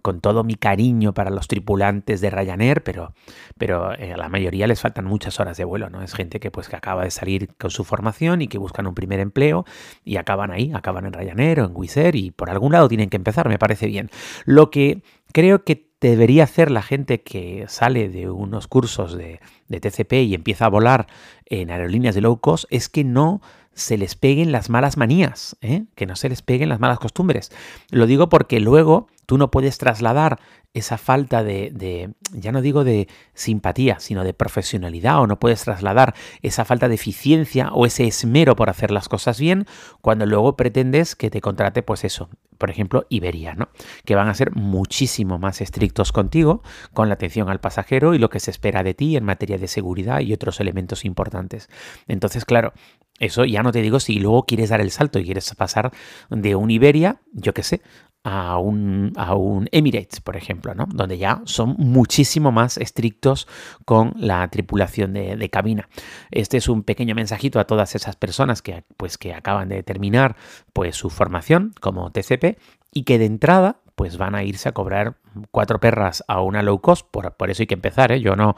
con 0.03 0.21
todo 0.21 0.45
mi 0.45 0.55
cariño 0.55 1.13
para 1.15 1.31
los 1.31 1.49
tripulantes 1.49 2.21
de 2.21 2.31
Ryanair, 2.31 2.83
pero, 2.83 3.13
pero 3.59 3.95
eh, 3.99 4.13
a 4.13 4.17
la 4.17 4.29
mayoría 4.29 4.67
les 4.67 4.81
faltan 4.81 5.05
muchas 5.05 5.39
horas 5.41 5.57
de 5.57 5.65
vuelo, 5.65 5.91
¿no? 5.91 6.03
Es 6.03 6.15
gente 6.15 6.41
que 6.41 6.51
pues 6.51 6.69
que 6.69 6.77
acaba 6.77 7.05
de 7.05 7.11
salir 7.11 7.49
con 7.59 7.71
su 7.71 7.85
formación 7.85 8.43
y 8.43 8.49
que 8.49 8.59
buscan 8.59 8.87
un 8.87 8.95
primer 8.95 9.21
empleo 9.21 9.65
y 10.05 10.17
acaban 10.17 10.51
ahí, 10.51 10.73
acaban 10.75 11.07
en 11.07 11.13
Ryanair 11.13 11.61
o 11.61 11.67
en 11.67 11.73
Wizz 11.75 11.99
y 12.15 12.31
por 12.31 12.51
algún 12.51 12.73
lado 12.73 12.89
tienen 12.89 13.11
que 13.11 13.17
empezar, 13.17 13.49
me 13.49 13.59
parece 13.59 13.87
bien. 13.87 14.11
Lo 14.45 14.71
que 14.71 15.03
creo 15.33 15.65
que 15.65 15.89
debería 16.01 16.45
hacer 16.45 16.71
la 16.71 16.83
gente 16.83 17.23
que 17.23 17.65
sale 17.69 18.09
de 18.09 18.31
unos 18.31 18.69
cursos 18.69 19.17
de, 19.17 19.41
de 19.69 19.81
TCP 19.81 20.13
y 20.15 20.35
empieza 20.35 20.67
a 20.67 20.71
volar 20.71 21.07
en 21.47 21.71
aerolíneas 21.71 22.15
de 22.15 22.21
low 22.21 22.39
cost 22.41 22.65
es 22.71 22.89
que 22.89 23.05
no 23.05 23.41
se 23.79 23.97
les 23.97 24.17
peguen 24.17 24.53
las 24.53 24.71
malas 24.71 24.97
manías, 24.97 25.57
¿eh? 25.61 25.85
que 25.95 26.07
no 26.07 26.17
se 26.17 26.29
les 26.29 26.43
peguen 26.43 26.69
las 26.69 26.81
malas 26.81 26.99
costumbres. 26.99 27.53
Lo 27.91 28.07
digo 28.07 28.29
porque 28.29 28.61
luego 28.61 29.07
tú 29.29 29.37
no 29.37 29.51
puedes 29.51 29.77
trasladar 29.77 30.41
esa 30.73 30.97
falta 30.97 31.45
de, 31.45 31.71
de, 31.71 32.15
ya 32.33 32.51
no 32.51 32.63
digo 32.63 32.83
de 32.83 33.09
simpatía, 33.35 34.01
sino 34.01 34.25
de 34.25 34.33
profesionalidad, 34.33 35.21
o 35.21 35.27
no 35.27 35.39
puedes 35.39 35.65
trasladar 35.65 36.15
esa 36.41 36.65
falta 36.65 36.89
de 36.89 36.95
eficiencia 36.95 37.69
o 37.73 37.85
ese 37.85 38.07
esmero 38.07 38.57
por 38.57 38.71
hacer 38.71 38.91
las 38.91 39.07
cosas 39.11 39.39
bien, 39.39 39.67
cuando 40.01 40.25
luego 40.25 40.57
pretendes 40.57 41.15
que 41.15 41.29
te 41.29 41.43
contrate, 41.43 41.83
pues 41.83 42.05
eso, 42.05 42.31
por 42.57 42.71
ejemplo, 42.71 43.05
Iberia, 43.11 43.55
¿no? 43.55 43.69
Que 44.07 44.15
van 44.15 44.29
a 44.29 44.35
ser 44.35 44.53
muchísimo 44.53 45.39
más 45.39 45.61
estrictos 45.61 46.11
contigo, 46.11 46.63
con 46.95 47.09
la 47.09 47.15
atención 47.15 47.51
al 47.51 47.61
pasajero 47.61 48.15
y 48.15 48.19
lo 48.19 48.31
que 48.31 48.41
se 48.41 48.51
espera 48.51 48.83
de 48.83 48.95
ti 48.95 49.15
en 49.19 49.25
materia 49.25 49.59
de 49.59 49.69
seguridad 49.69 50.21
y 50.21 50.33
otros 50.33 50.59
elementos 50.59 51.05
importantes. 51.05 51.69
Entonces, 52.07 52.47
claro, 52.47 52.73
eso 53.19 53.45
ya 53.45 53.63
no 53.63 53.73
te 53.73 53.83
digo 53.83 54.01
si 54.01 54.21
luego 54.21 54.45
quieres 54.45 54.71
dar 54.71 54.81
el 54.81 54.91
salto 54.91 55.19
y 55.19 55.25
quieres 55.25 55.53
pasar 55.55 55.93
de 56.31 56.55
un 56.55 56.71
Iberia, 56.71 57.21
yo 57.33 57.53
qué 57.53 57.63
sé, 57.63 57.83
a 58.25 58.59
un, 58.59 59.13
a 59.17 59.35
un 59.35 59.69
Emirates, 59.73 60.21
por 60.21 60.37
ejemplo, 60.37 60.75
¿no? 60.75 60.87
donde 60.93 61.19
ya 61.19 61.41
son 61.45 61.77
muchísimo 61.79 62.53
más 62.53 62.77
estrictos 62.77 63.47
con 63.85 64.13
la 64.17 64.49
tripulación 64.49 65.13
de, 65.13 65.37
de, 65.37 65.51
cabina. 65.51 65.89
Este 66.31 66.57
es 66.57 66.69
un 66.69 66.83
pequeño 66.83 67.15
mensajito 67.15 67.61
a 67.61 67.67
todas 67.67 67.95
esas 67.95 68.17
personas 68.17 68.61
que, 68.61 68.85
pues, 68.97 69.19
que 69.19 69.35
acaban 69.35 69.69
de 69.69 69.83
terminar 69.83 70.37
pues, 70.73 70.97
su 70.97 71.11
formación 71.11 71.73
como 71.81 72.11
TCP 72.11 72.59
y 72.93 73.05
que 73.05 73.19
de 73.19 73.27
entrada 73.27 73.81
pues 73.99 74.17
van 74.17 74.37
a 74.37 74.45
irse 74.45 74.69
a 74.69 74.73
cobrar 74.73 75.17
cuatro 75.51 75.81
perras 75.81 76.23
a 76.29 76.41
una 76.41 76.63
low 76.63 76.81
cost, 76.81 77.05
por, 77.11 77.33
por 77.35 77.51
eso 77.51 77.65
hay 77.65 77.67
que 77.67 77.75
empezar, 77.75 78.13
¿eh? 78.13 78.21
yo 78.21 78.37
no, 78.37 78.55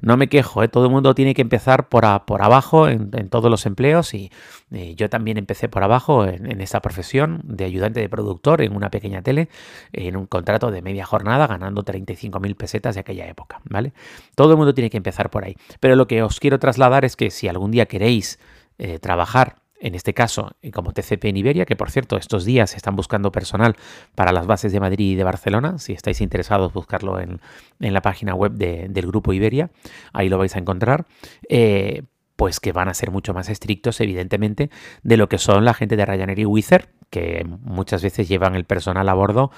no 0.00 0.16
me 0.16 0.28
quejo, 0.28 0.62
¿eh? 0.62 0.68
todo 0.68 0.84
el 0.84 0.92
mundo 0.92 1.16
tiene 1.16 1.34
que 1.34 1.42
empezar 1.42 1.88
por, 1.88 2.04
por 2.26 2.42
abajo 2.42 2.88
en, 2.88 3.10
todos 3.28 3.50
los 3.50 3.66
empleos 3.66 4.14
y 4.14 4.30
yo 4.70 5.10
también 5.10 5.36
empecé 5.36 5.68
por 5.68 5.82
abajo 5.82 6.26
en, 6.26 6.60
esta 6.60 6.80
profesión 6.80 7.40
de 7.42 7.64
ayudante 7.64 7.98
de 7.98 8.08
productor 8.08 8.62
en 8.62 8.76
una 8.76 8.88
pequeña 8.88 9.20
tele, 9.20 9.48
en 9.92 10.16
un 10.16 10.26
contrato 10.26 10.70
de 10.70 10.80
media 10.80 11.04
jornada 11.04 11.48
ganando 11.48 11.82
35 11.82 12.38
mil 12.38 12.54
pesetas 12.54 12.94
de 12.94 13.00
aquella 13.00 13.26
época, 13.26 13.62
¿vale? 13.64 13.94
Todo 14.36 14.52
el 14.52 14.58
mundo 14.58 14.74
tiene 14.74 14.90
que 14.90 14.96
empezar 14.96 15.28
por 15.28 15.44
ahí, 15.44 15.56
pero 15.80 15.96
lo 15.96 16.06
que 16.06 16.22
os 16.22 16.38
quiero 16.38 16.60
trasladar 16.60 17.04
es 17.04 17.16
que 17.16 17.32
si 17.32 17.48
algún 17.48 17.72
día 17.72 17.86
queréis 17.86 18.38
eh, 18.78 19.00
trabajar 19.00 19.56
en 19.84 19.94
este 19.94 20.14
caso 20.14 20.56
como 20.72 20.92
TCP 20.92 21.26
en 21.26 21.36
Iberia, 21.36 21.66
que 21.66 21.76
por 21.76 21.90
cierto 21.90 22.16
estos 22.16 22.46
días 22.46 22.74
están 22.74 22.96
buscando 22.96 23.30
personal 23.30 23.76
para 24.14 24.32
las 24.32 24.46
bases 24.46 24.72
de 24.72 24.80
Madrid 24.80 25.12
y 25.12 25.14
de 25.14 25.24
Barcelona, 25.24 25.78
si 25.78 25.92
estáis 25.92 26.22
interesados 26.22 26.72
buscarlo 26.72 27.20
en, 27.20 27.40
en 27.80 27.92
la 27.92 28.00
página 28.00 28.34
web 28.34 28.52
de, 28.52 28.86
del 28.88 29.06
grupo 29.06 29.34
Iberia, 29.34 29.70
ahí 30.14 30.30
lo 30.30 30.38
vais 30.38 30.56
a 30.56 30.58
encontrar, 30.58 31.04
eh, 31.50 32.02
pues 32.34 32.60
que 32.60 32.72
van 32.72 32.88
a 32.88 32.94
ser 32.94 33.10
mucho 33.10 33.34
más 33.34 33.50
estrictos 33.50 34.00
evidentemente 34.00 34.70
de 35.02 35.18
lo 35.18 35.28
que 35.28 35.36
son 35.36 35.66
la 35.66 35.74
gente 35.74 35.96
de 35.96 36.06
Ryanair 36.06 36.38
y 36.38 36.46
Wizz 36.46 36.72
Air, 36.72 36.88
que 37.10 37.44
muchas 37.44 38.02
veces 38.02 38.26
llevan 38.26 38.54
el 38.54 38.64
personal 38.64 39.06
a 39.10 39.14
bordo 39.14 39.50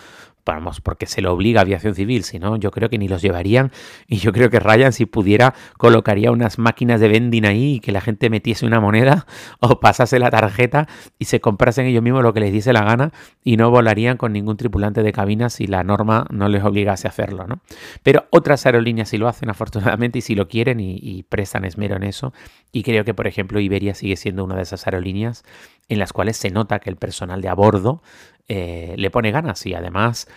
vamos, 0.46 0.80
porque 0.80 1.06
se 1.06 1.20
lo 1.20 1.32
obliga 1.32 1.60
a 1.60 1.62
aviación 1.62 1.94
civil, 1.94 2.22
si 2.22 2.38
no, 2.38 2.56
yo 2.56 2.70
creo 2.70 2.88
que 2.88 2.96
ni 2.98 3.08
los 3.08 3.20
llevarían 3.20 3.72
y 4.06 4.18
yo 4.18 4.32
creo 4.32 4.48
que 4.48 4.60
Ryan 4.60 4.92
si 4.92 5.04
pudiera 5.04 5.54
colocaría 5.76 6.30
unas 6.30 6.58
máquinas 6.58 7.00
de 7.00 7.08
vending 7.08 7.44
ahí 7.44 7.74
y 7.74 7.80
que 7.80 7.92
la 7.92 8.00
gente 8.00 8.30
metiese 8.30 8.64
una 8.64 8.80
moneda 8.80 9.26
o 9.60 9.80
pasase 9.80 10.18
la 10.18 10.30
tarjeta 10.30 10.88
y 11.18 11.26
se 11.26 11.40
comprasen 11.40 11.86
ellos 11.86 12.02
mismos 12.02 12.22
lo 12.22 12.32
que 12.32 12.40
les 12.40 12.52
diese 12.52 12.72
la 12.72 12.84
gana 12.84 13.12
y 13.42 13.56
no 13.56 13.70
volarían 13.70 14.16
con 14.16 14.32
ningún 14.32 14.56
tripulante 14.56 15.02
de 15.02 15.12
cabina 15.12 15.50
si 15.50 15.66
la 15.66 15.82
norma 15.82 16.26
no 16.30 16.48
les 16.48 16.62
obligase 16.62 17.08
a 17.08 17.10
hacerlo, 17.10 17.46
¿no? 17.46 17.60
Pero 18.02 18.26
otras 18.30 18.64
aerolíneas 18.66 19.08
sí 19.08 19.18
lo 19.18 19.28
hacen 19.28 19.50
afortunadamente 19.50 20.20
y 20.20 20.22
si 20.22 20.34
lo 20.34 20.48
quieren 20.48 20.78
y, 20.80 20.96
y 21.02 21.24
prestan 21.24 21.64
esmero 21.64 21.96
en 21.96 22.04
eso 22.04 22.32
y 22.70 22.84
creo 22.84 23.04
que 23.04 23.14
por 23.14 23.26
ejemplo 23.26 23.58
Iberia 23.58 23.94
sigue 23.94 24.16
siendo 24.16 24.44
una 24.44 24.54
de 24.54 24.62
esas 24.62 24.86
aerolíneas 24.86 25.44
en 25.88 25.98
las 25.98 26.12
cuales 26.12 26.36
se 26.36 26.50
nota 26.50 26.78
que 26.78 26.90
el 26.90 26.96
personal 26.96 27.40
de 27.40 27.48
a 27.48 27.54
bordo 27.54 28.02
eh, 28.48 28.94
le 28.96 29.10
pone 29.10 29.30
ganas 29.30 29.64
y 29.66 29.74
además 29.74 30.28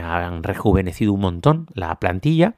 han 0.00 0.42
rejuvenecido 0.42 1.12
un 1.12 1.20
montón 1.20 1.66
la 1.74 1.98
plantilla 1.98 2.54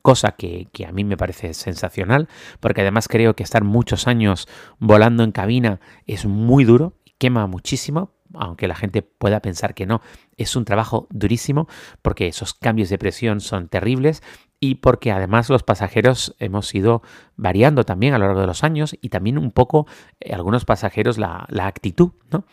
cosa 0.00 0.32
que, 0.32 0.68
a 0.86 0.92
mí 0.92 1.04
me 1.04 1.16
parece 1.16 1.54
sensacional, 1.54 2.28
porque 2.58 2.80
además 2.80 3.08
creo 3.08 3.34
que 3.34 3.42
estar 3.42 3.64
muchos 3.64 4.06
años 4.06 4.48
volando 4.78 5.22
en 5.22 5.32
cabina 5.32 5.80
es 6.06 6.26
muy 6.26 6.64
duro, 6.64 6.94
quema 7.18 7.46
muchísimo, 7.46 8.12
aunque 8.34 8.68
la 8.68 8.74
gente 8.74 9.02
pueda 9.02 9.40
pensar 9.40 9.74
que 9.74 9.86
no, 9.86 10.00
es 10.36 10.56
un 10.56 10.64
trabajo 10.64 11.06
durísimo 11.10 11.68
porque 12.00 12.28
esos 12.28 12.54
cambios 12.54 12.88
de 12.88 12.98
presión 12.98 13.40
son 13.40 13.68
terribles 13.68 14.22
y 14.60 14.76
porque 14.76 15.10
además 15.10 15.48
los 15.48 15.62
pasajeros 15.62 16.36
hemos 16.38 16.72
ido 16.74 17.02
variando 17.36 17.84
también 17.84 18.14
a 18.14 18.18
lo 18.18 18.26
largo 18.26 18.42
de 18.42 18.46
los 18.46 18.62
años 18.62 18.96
y 19.00 19.08
también 19.08 19.38
un 19.38 19.50
poco 19.50 19.86
eh, 20.20 20.32
algunos 20.32 20.64
pasajeros 20.64 21.18
la, 21.18 21.46
la 21.48 21.66
actitud, 21.66 22.12
¿no? 22.30 22.44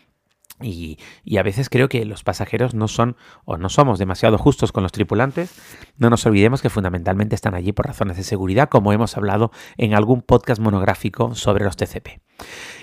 Y, 0.61 0.97
a 1.37 1.43
veces 1.43 1.69
creo 1.69 1.87
que 1.87 2.03
los 2.05 2.23
pasajeros 2.23 2.73
no 2.73 2.87
son 2.87 3.15
o 3.45 3.57
no 3.57 3.69
somos 3.69 3.99
demasiado 3.99 4.37
justos 4.37 4.71
con 4.71 4.83
los 4.83 4.91
tripulantes. 4.91 5.53
No 5.97 6.09
nos 6.09 6.25
olvidemos 6.25 6.61
que 6.61 6.69
fundamentalmente 6.69 7.35
están 7.35 7.53
allí 7.53 7.71
por 7.71 7.85
razones 7.85 8.17
de 8.17 8.23
seguridad, 8.23 8.69
como 8.69 8.91
hemos 8.91 9.17
hablado 9.17 9.51
en 9.77 9.93
algún 9.93 10.21
podcast 10.21 10.59
monográfico 10.59 11.35
sobre 11.35 11.63
los 11.63 11.77
TCP. 11.77 12.21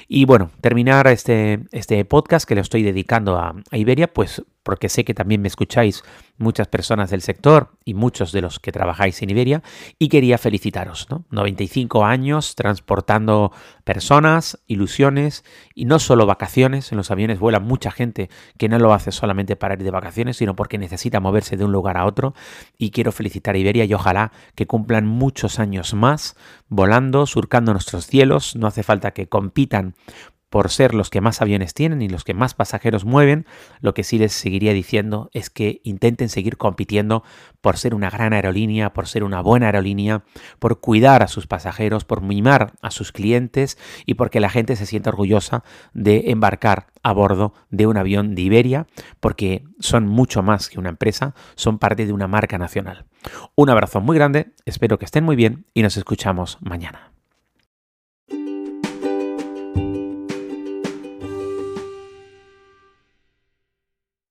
Y 0.06 0.24
bueno, 0.24 0.50
terminar 0.60 1.06
este, 1.08 1.64
este 1.72 2.04
podcast 2.04 2.46
que 2.46 2.54
le 2.54 2.60
estoy 2.60 2.82
dedicando 2.82 3.36
a, 3.36 3.54
a 3.70 3.76
Iberia, 3.76 4.12
pues 4.12 4.42
porque 4.64 4.88
sé 4.88 5.04
que 5.04 5.14
también 5.14 5.40
me 5.40 5.48
escucháis 5.48 6.02
muchas 6.36 6.66
personas 6.66 7.10
del 7.10 7.22
sector 7.22 7.70
y 7.84 7.94
muchos 7.94 8.32
de 8.32 8.40
los 8.40 8.58
que 8.58 8.72
trabajáis 8.72 9.22
en 9.22 9.30
Iberia, 9.30 9.62
y 9.98 10.08
quería 10.08 10.38
felicitaros, 10.38 11.06
¿no? 11.10 11.24
95 11.30 12.04
años 12.04 12.56
transportando 12.56 13.52
personas, 13.84 14.58
ilusiones 14.66 15.44
y 15.74 15.84
no 15.84 16.00
solo 16.00 16.26
vacaciones, 16.26 16.90
en 16.90 16.98
los 16.98 17.10
aviones 17.10 17.38
vuela 17.38 17.60
mucha 17.60 17.92
gente 17.92 18.30
que 18.58 18.68
no 18.68 18.78
lo 18.78 18.92
hace 18.92 19.12
solamente 19.12 19.54
para 19.54 19.74
ir 19.74 19.84
de 19.84 19.90
vacaciones, 19.90 20.38
sino 20.38 20.56
porque 20.56 20.78
necesita 20.78 21.20
moverse 21.20 21.56
de 21.56 21.64
un 21.64 21.72
lugar 21.72 21.96
a 21.96 22.06
otro, 22.06 22.34
y 22.76 22.90
quiero 22.90 23.12
felicitar 23.12 23.54
a 23.54 23.58
Iberia 23.58 23.84
y 23.84 23.94
ojalá 23.94 24.32
que 24.54 24.66
cumplan 24.66 25.06
muchos 25.06 25.60
años 25.60 25.94
más 25.94 26.36
volando, 26.68 27.26
surcando 27.26 27.72
nuestros 27.72 28.06
cielos, 28.06 28.56
no 28.56 28.66
hace 28.66 28.82
falta 28.82 29.12
que 29.12 29.28
compitan 29.28 29.94
por 30.54 30.70
ser 30.70 30.94
los 30.94 31.10
que 31.10 31.20
más 31.20 31.42
aviones 31.42 31.74
tienen 31.74 32.00
y 32.00 32.08
los 32.08 32.22
que 32.22 32.32
más 32.32 32.54
pasajeros 32.54 33.04
mueven, 33.04 33.44
lo 33.80 33.92
que 33.92 34.04
sí 34.04 34.18
les 34.18 34.32
seguiría 34.32 34.72
diciendo 34.72 35.28
es 35.32 35.50
que 35.50 35.80
intenten 35.82 36.28
seguir 36.28 36.58
compitiendo 36.58 37.24
por 37.60 37.76
ser 37.76 37.92
una 37.92 38.08
gran 38.08 38.32
aerolínea, 38.32 38.92
por 38.92 39.08
ser 39.08 39.24
una 39.24 39.40
buena 39.40 39.66
aerolínea, 39.66 40.22
por 40.60 40.78
cuidar 40.78 41.24
a 41.24 41.26
sus 41.26 41.48
pasajeros, 41.48 42.04
por 42.04 42.22
mimar 42.22 42.74
a 42.82 42.92
sus 42.92 43.10
clientes 43.10 43.78
y 44.06 44.14
porque 44.14 44.38
la 44.38 44.48
gente 44.48 44.76
se 44.76 44.86
sienta 44.86 45.10
orgullosa 45.10 45.64
de 45.92 46.30
embarcar 46.30 46.86
a 47.02 47.12
bordo 47.12 47.52
de 47.70 47.88
un 47.88 47.96
avión 47.96 48.36
de 48.36 48.42
Iberia, 48.42 48.86
porque 49.18 49.64
son 49.80 50.06
mucho 50.06 50.44
más 50.44 50.68
que 50.68 50.78
una 50.78 50.90
empresa, 50.90 51.34
son 51.56 51.80
parte 51.80 52.06
de 52.06 52.12
una 52.12 52.28
marca 52.28 52.58
nacional. 52.58 53.06
Un 53.56 53.70
abrazo 53.70 54.00
muy 54.00 54.14
grande, 54.14 54.52
espero 54.66 55.00
que 55.00 55.04
estén 55.04 55.24
muy 55.24 55.34
bien 55.34 55.66
y 55.74 55.82
nos 55.82 55.96
escuchamos 55.96 56.58
mañana. 56.60 57.13